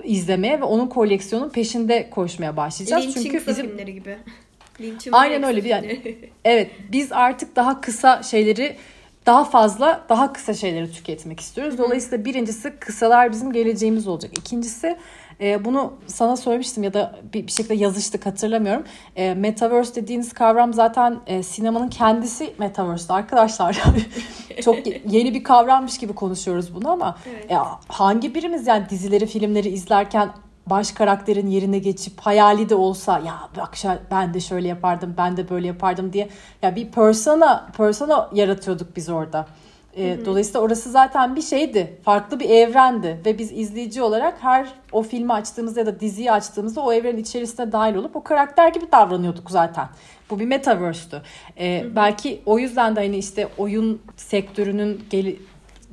[0.05, 3.05] izlemeye ve onun koleksiyonun peşinde koşmaya başlayacağız.
[3.05, 4.16] Lynch'in Çünkü kısa bizim filmleri gibi.
[4.81, 6.18] Lynch'in Aynen öyle bir yani.
[6.45, 8.76] Evet biz artık daha kısa şeyleri
[9.26, 11.79] daha fazla daha kısa şeyleri tüketmek istiyoruz.
[11.79, 14.39] Dolayısıyla birincisi kısalar bizim geleceğimiz olacak.
[14.39, 14.97] İkincisi
[15.41, 18.85] e, bunu sana söylemiştim ya da bir, bir şekilde yazıştık hatırlamıyorum.
[19.16, 23.83] E, Metaverse dediğiniz kavram zaten e, sinemanın kendisi Metaverse'de arkadaşlar.
[24.64, 27.51] Çok ye- yeni bir kavrammış gibi konuşuyoruz bunu ama Evet.
[27.51, 30.29] ya hangi birimiz yani dizileri, filmleri izlerken
[30.70, 33.74] baş karakterin yerine geçip hayali de olsa ya bak
[34.10, 36.28] ben de şöyle yapardım, ben de böyle yapardım diye
[36.62, 39.46] ya bir persona persona yaratıyorduk biz orada.
[39.96, 41.98] Ee, Dolayısıyla orası zaten bir şeydi.
[42.04, 46.80] Farklı bir evrendi ve biz izleyici olarak her o filmi açtığımızda ya da diziyi açtığımızda
[46.80, 49.88] o evrenin içerisine dahil olup o karakter gibi davranıyorduk zaten.
[50.30, 51.22] Bu bir metaverse'tü.
[51.58, 55.38] Ee, belki o yüzden de hani işte oyun sektörünün geli-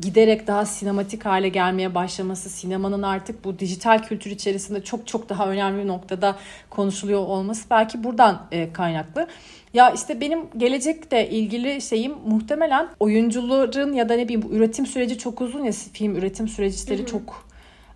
[0.01, 5.47] giderek daha sinematik hale gelmeye başlaması, sinemanın artık bu dijital kültür içerisinde çok çok daha
[5.47, 6.35] önemli bir noktada
[6.69, 9.27] konuşuluyor olması belki buradan e, kaynaklı.
[9.73, 15.17] Ya işte benim gelecekle ilgili şeyim muhtemelen oyuncuların ya da ne bileyim bu üretim süreci
[15.17, 17.45] çok uzun ya film üretim süreçleri çok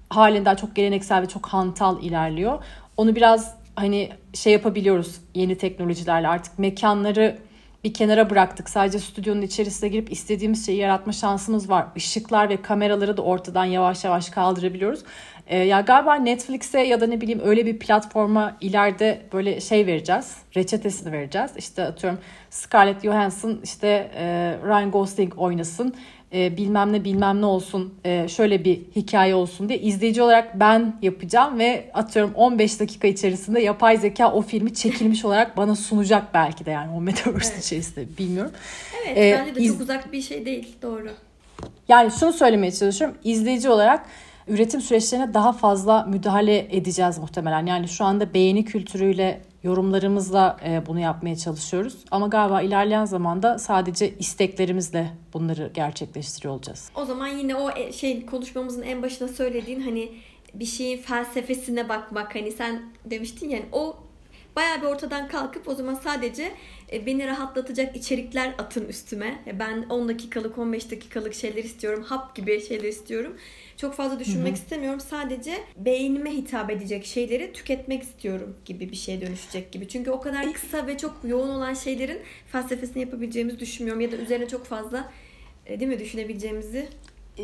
[0.09, 2.63] halen daha çok geleneksel ve çok hantal ilerliyor.
[2.97, 7.37] Onu biraz hani şey yapabiliyoruz yeni teknolojilerle artık mekanları
[7.83, 8.69] bir kenara bıraktık.
[8.69, 11.87] Sadece stüdyonun içerisine girip istediğimiz şeyi yaratma şansımız var.
[11.95, 15.03] Işıklar ve kameraları da ortadan yavaş yavaş kaldırabiliyoruz.
[15.47, 20.37] Ee, ya galiba Netflix'e ya da ne bileyim öyle bir platforma ileride böyle şey vereceğiz.
[20.55, 21.51] Reçetesini vereceğiz.
[21.57, 22.19] İşte atıyorum
[22.49, 24.23] Scarlett Johansson işte e,
[24.65, 25.95] Ryan Gosling oynasın.
[26.33, 30.95] E, bilmem ne bilmem ne olsun e, şöyle bir hikaye olsun diye izleyici olarak ben
[31.01, 36.65] yapacağım ve atıyorum 15 dakika içerisinde yapay zeka o filmi çekilmiş olarak bana sunacak belki
[36.65, 37.65] de yani o metaverse Evet.
[37.65, 38.51] içerisinde bilmiyorum.
[39.07, 40.67] Evet Ee, bence de iz- çok uzak bir şey değil.
[40.81, 41.09] Doğru.
[41.87, 43.17] Yani şunu söylemeye çalışıyorum.
[43.23, 44.05] İzleyici olarak
[44.47, 47.65] üretim süreçlerine daha fazla müdahale edeceğiz muhtemelen.
[47.65, 51.97] Yani şu anda beğeni kültürüyle yorumlarımızla e, bunu yapmaya çalışıyoruz.
[52.11, 56.91] Ama galiba ilerleyen zamanda sadece isteklerimizle bunları gerçekleştiriyor olacağız.
[56.95, 60.11] O zaman yine o e- şey konuşmamızın en başına söylediğin hani
[60.53, 63.95] bir şeyin felsefesine bakmak hani sen demiştin yani o
[64.59, 66.51] bayağı bir ortadan kalkıp o zaman sadece
[66.91, 69.43] e, beni rahatlatacak içerikler atın üstüme.
[69.47, 72.03] E, Ben 10 dakikalık 15 dakikalık şeyler istiyorum.
[72.03, 73.37] Hap gibi şeyler istiyorum.
[73.77, 74.99] Çok fazla düşünmek istemiyorum.
[74.99, 79.87] Sadece beynime hitap edecek şeyleri tüketmek istiyorum gibi bir şeye dönüşecek gibi.
[79.87, 82.19] Çünkü o kadar kısa ve çok yoğun olan şeylerin
[82.51, 84.01] felsefesini yapabileceğimizi düşünmüyorum.
[84.01, 85.11] Ya da üzerine çok fazla
[85.65, 86.87] e, değil mi düşünebileceğimizi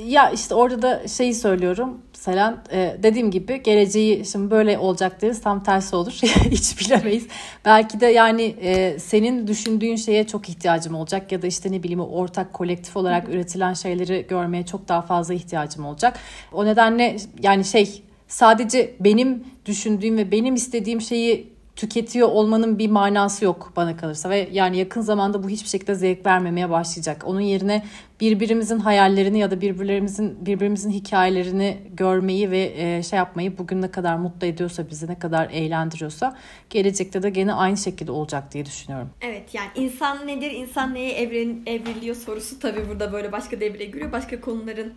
[0.03, 5.41] Ya işte orada da şeyi söylüyorum Selen e, dediğim gibi geleceği şimdi böyle olacak deriz
[5.41, 6.11] tam tersi olur
[6.51, 7.27] hiç bilemeyiz.
[7.65, 11.99] Belki de yani e, senin düşündüğün şeye çok ihtiyacım olacak ya da işte ne bileyim
[11.99, 16.19] ortak kolektif olarak üretilen şeyleri görmeye çok daha fazla ihtiyacım olacak.
[16.53, 23.45] O nedenle yani şey sadece benim düşündüğüm ve benim istediğim şeyi tüketiyor olmanın bir manası
[23.45, 27.23] yok bana kalırsa ve yani yakın zamanda bu hiçbir şekilde zevk vermemeye başlayacak.
[27.25, 27.85] Onun yerine
[28.21, 34.15] birbirimizin hayallerini ya da birbirlerimizin birbirimizin hikayelerini görmeyi ve e, şey yapmayı bugün ne kadar
[34.15, 36.37] mutlu ediyorsa bizi ne kadar eğlendiriyorsa
[36.69, 39.09] gelecekte de gene aynı şekilde olacak diye düşünüyorum.
[39.21, 44.11] Evet yani insan nedir, insan neye evren, evriliyor sorusu tabii burada böyle başka devreye giriyor.
[44.11, 44.93] Başka konuların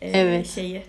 [0.00, 0.46] e, Evet.
[0.46, 0.82] şeyi.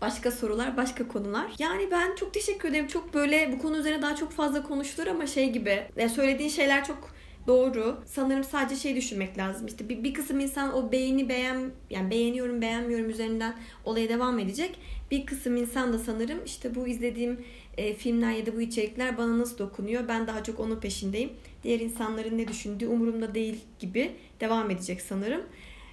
[0.00, 1.52] Başka sorular, başka konular.
[1.58, 2.86] Yani ben çok teşekkür ederim.
[2.86, 5.82] Çok böyle bu konu üzerine daha çok fazla konuşulur ama şey gibi.
[5.96, 7.14] Ya söylediğin şeyler çok
[7.46, 8.02] doğru.
[8.06, 9.66] Sanırım sadece şey düşünmek lazım.
[9.66, 14.78] İşte bir, bir kısım insan o beğeni beğen yani beğeniyorum beğenmiyorum üzerinden olaya devam edecek.
[15.10, 17.44] Bir kısım insan da sanırım işte bu izlediğim
[17.76, 20.08] e, filmler ya da bu içerikler bana nasıl dokunuyor?
[20.08, 21.30] Ben daha çok onun peşindeyim.
[21.62, 25.42] Diğer insanların ne düşündüğü umurumda değil gibi devam edecek sanırım.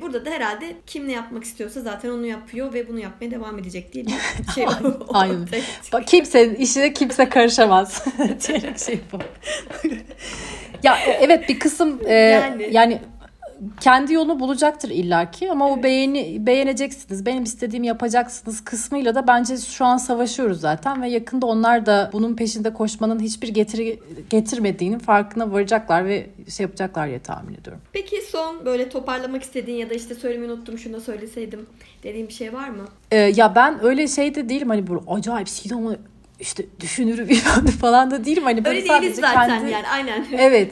[0.02, 3.94] Burada da herhalde kim ne yapmak istiyorsa zaten onu yapıyor ve bunu yapmaya devam edecek
[3.94, 4.12] diye bir
[4.56, 4.66] şey
[5.14, 5.42] Aynen.
[5.42, 5.62] ortaya
[5.94, 8.06] Bak kimsenin işine kimse karışamaz.
[8.86, 9.18] şey bu.
[10.84, 12.68] ya e, evet bir kısım e, Yani.
[12.72, 13.00] yani.
[13.82, 17.26] Kendi yolunu bulacaktır illaki ama o beğeni beğeneceksiniz.
[17.26, 22.36] Benim istediğimi yapacaksınız kısmıyla da bence şu an savaşıyoruz zaten ve yakında onlar da bunun
[22.36, 24.00] peşinde koşmanın hiçbir getiri
[24.30, 27.82] getirmediğinin farkına varacaklar ve şey yapacaklar diye tahmin ediyorum.
[27.94, 31.66] Peki son böyle toparlamak istediğin ya da işte söylemeyi unuttum şunu da söyleseydim
[32.04, 32.86] dediğin bir şey var mı?
[33.12, 35.96] Ee, ya ben öyle şey de değilim hani böyle acayip sinema
[36.40, 38.44] işte düşünürüm bilmem ne falan da değilim.
[38.44, 40.26] Hani böyle Öyle sadece zaten kendi- yani aynen.
[40.38, 40.72] Evet.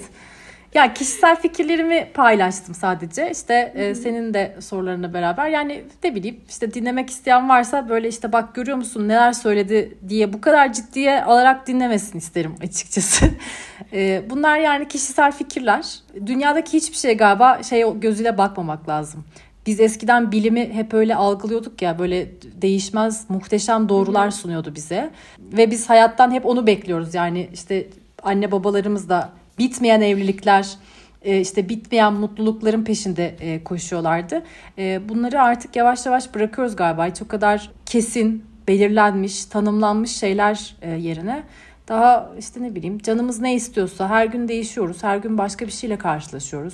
[0.74, 3.32] Ya kişisel fikirlerimi paylaştım sadece.
[3.32, 5.48] İşte e, senin de sorularına beraber.
[5.48, 10.34] Yani ne bileyim işte dinlemek isteyen varsa böyle işte bak görüyor musun neler söyledi diye
[10.34, 13.26] bu kadar ciddiye alarak dinlemesin isterim açıkçası.
[13.94, 15.86] e, bunlar yani kişisel fikirler.
[16.26, 19.26] Dünyadaki hiçbir şey galiba şey gözüyle bakmamak lazım.
[19.66, 22.30] Biz eskiden bilimi hep öyle algılıyorduk ya böyle
[22.62, 25.10] değişmez muhteşem doğrular sunuyordu bize.
[25.40, 27.88] Ve biz hayattan hep onu bekliyoruz yani işte
[28.24, 29.30] anne babalarımız da
[29.60, 30.78] bitmeyen evlilikler,
[31.22, 34.44] e, işte bitmeyen mutlulukların peşinde e, koşuyorlardı.
[34.78, 37.06] E, bunları artık yavaş yavaş bırakıyoruz galiba.
[37.06, 41.44] Hiç o kadar kesin, belirlenmiş, tanımlanmış şeyler yerine
[41.88, 45.04] daha işte ne bileyim canımız ne istiyorsa her gün değişiyoruz.
[45.04, 46.74] Her gün başka bir şeyle karşılaşıyoruz.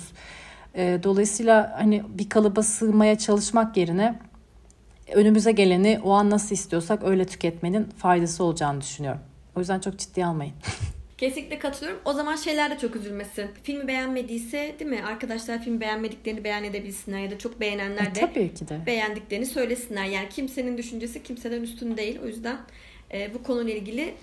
[0.76, 4.18] Dolayısıyla hani bir kalıba sığmaya çalışmak yerine
[5.14, 9.20] önümüze geleni o an nasıl istiyorsak öyle tüketmenin faydası olacağını düşünüyorum.
[9.56, 10.54] O yüzden çok ciddiye almayın.
[11.18, 12.00] Kesinlikle katılıyorum.
[12.04, 13.50] O zaman şeyler de çok üzülmesin.
[13.62, 15.02] Filmi beğenmediyse değil mi?
[15.04, 18.86] Arkadaşlar filmi beğenmediklerini beyan edebilsinler ya da çok beğenenler e, de, e, tabii ki de
[18.86, 20.04] beğendiklerini söylesinler.
[20.04, 22.20] Yani kimsenin düşüncesi kimseden üstün değil.
[22.24, 22.56] O yüzden
[23.12, 24.14] e, bu konuyla ilgili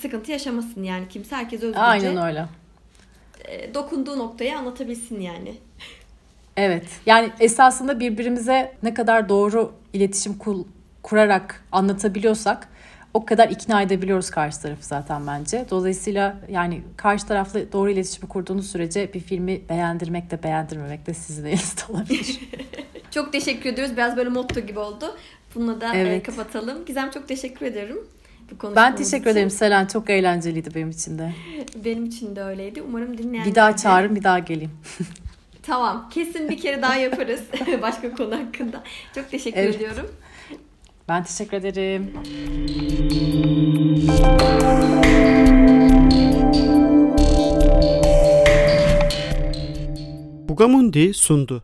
[0.00, 1.08] sıkıntı yaşamasın yani.
[1.08, 2.46] Kimse herkes özgürce Aynen öyle.
[3.44, 5.54] E, dokunduğu noktayı anlatabilsin yani.
[6.58, 6.86] Evet.
[7.06, 10.38] Yani esasında birbirimize ne kadar doğru iletişim
[11.02, 12.68] kurarak anlatabiliyorsak
[13.16, 15.66] o kadar ikna edebiliyoruz karşı tarafı zaten bence.
[15.70, 21.44] Dolayısıyla yani karşı tarafla doğru iletişimi kurduğunuz sürece bir filmi beğendirmek de beğendirmemek de sizin
[21.44, 22.40] elinizde olabilir.
[23.10, 23.96] çok teşekkür ediyoruz.
[23.96, 25.16] Biraz böyle motto gibi oldu.
[25.54, 26.20] Bununla da evet.
[26.20, 26.84] e, kapatalım.
[26.84, 27.98] Gizem çok teşekkür ederim.
[28.62, 29.30] Bu ben teşekkür için.
[29.30, 29.86] ederim Selen.
[29.86, 31.32] Çok eğlenceliydi benim için de.
[31.84, 32.82] Benim için de öyleydi.
[32.82, 34.72] Umarım dinleyenler Bir daha çağırın bir daha geleyim.
[35.62, 36.10] tamam.
[36.14, 37.40] Kesin bir kere daha yaparız.
[37.82, 38.82] Başka konu hakkında.
[39.14, 39.74] Çok teşekkür evet.
[39.74, 40.10] ediyorum.
[41.08, 42.12] Ben teşekkür ederim.
[50.48, 51.62] Bugamundi sundu.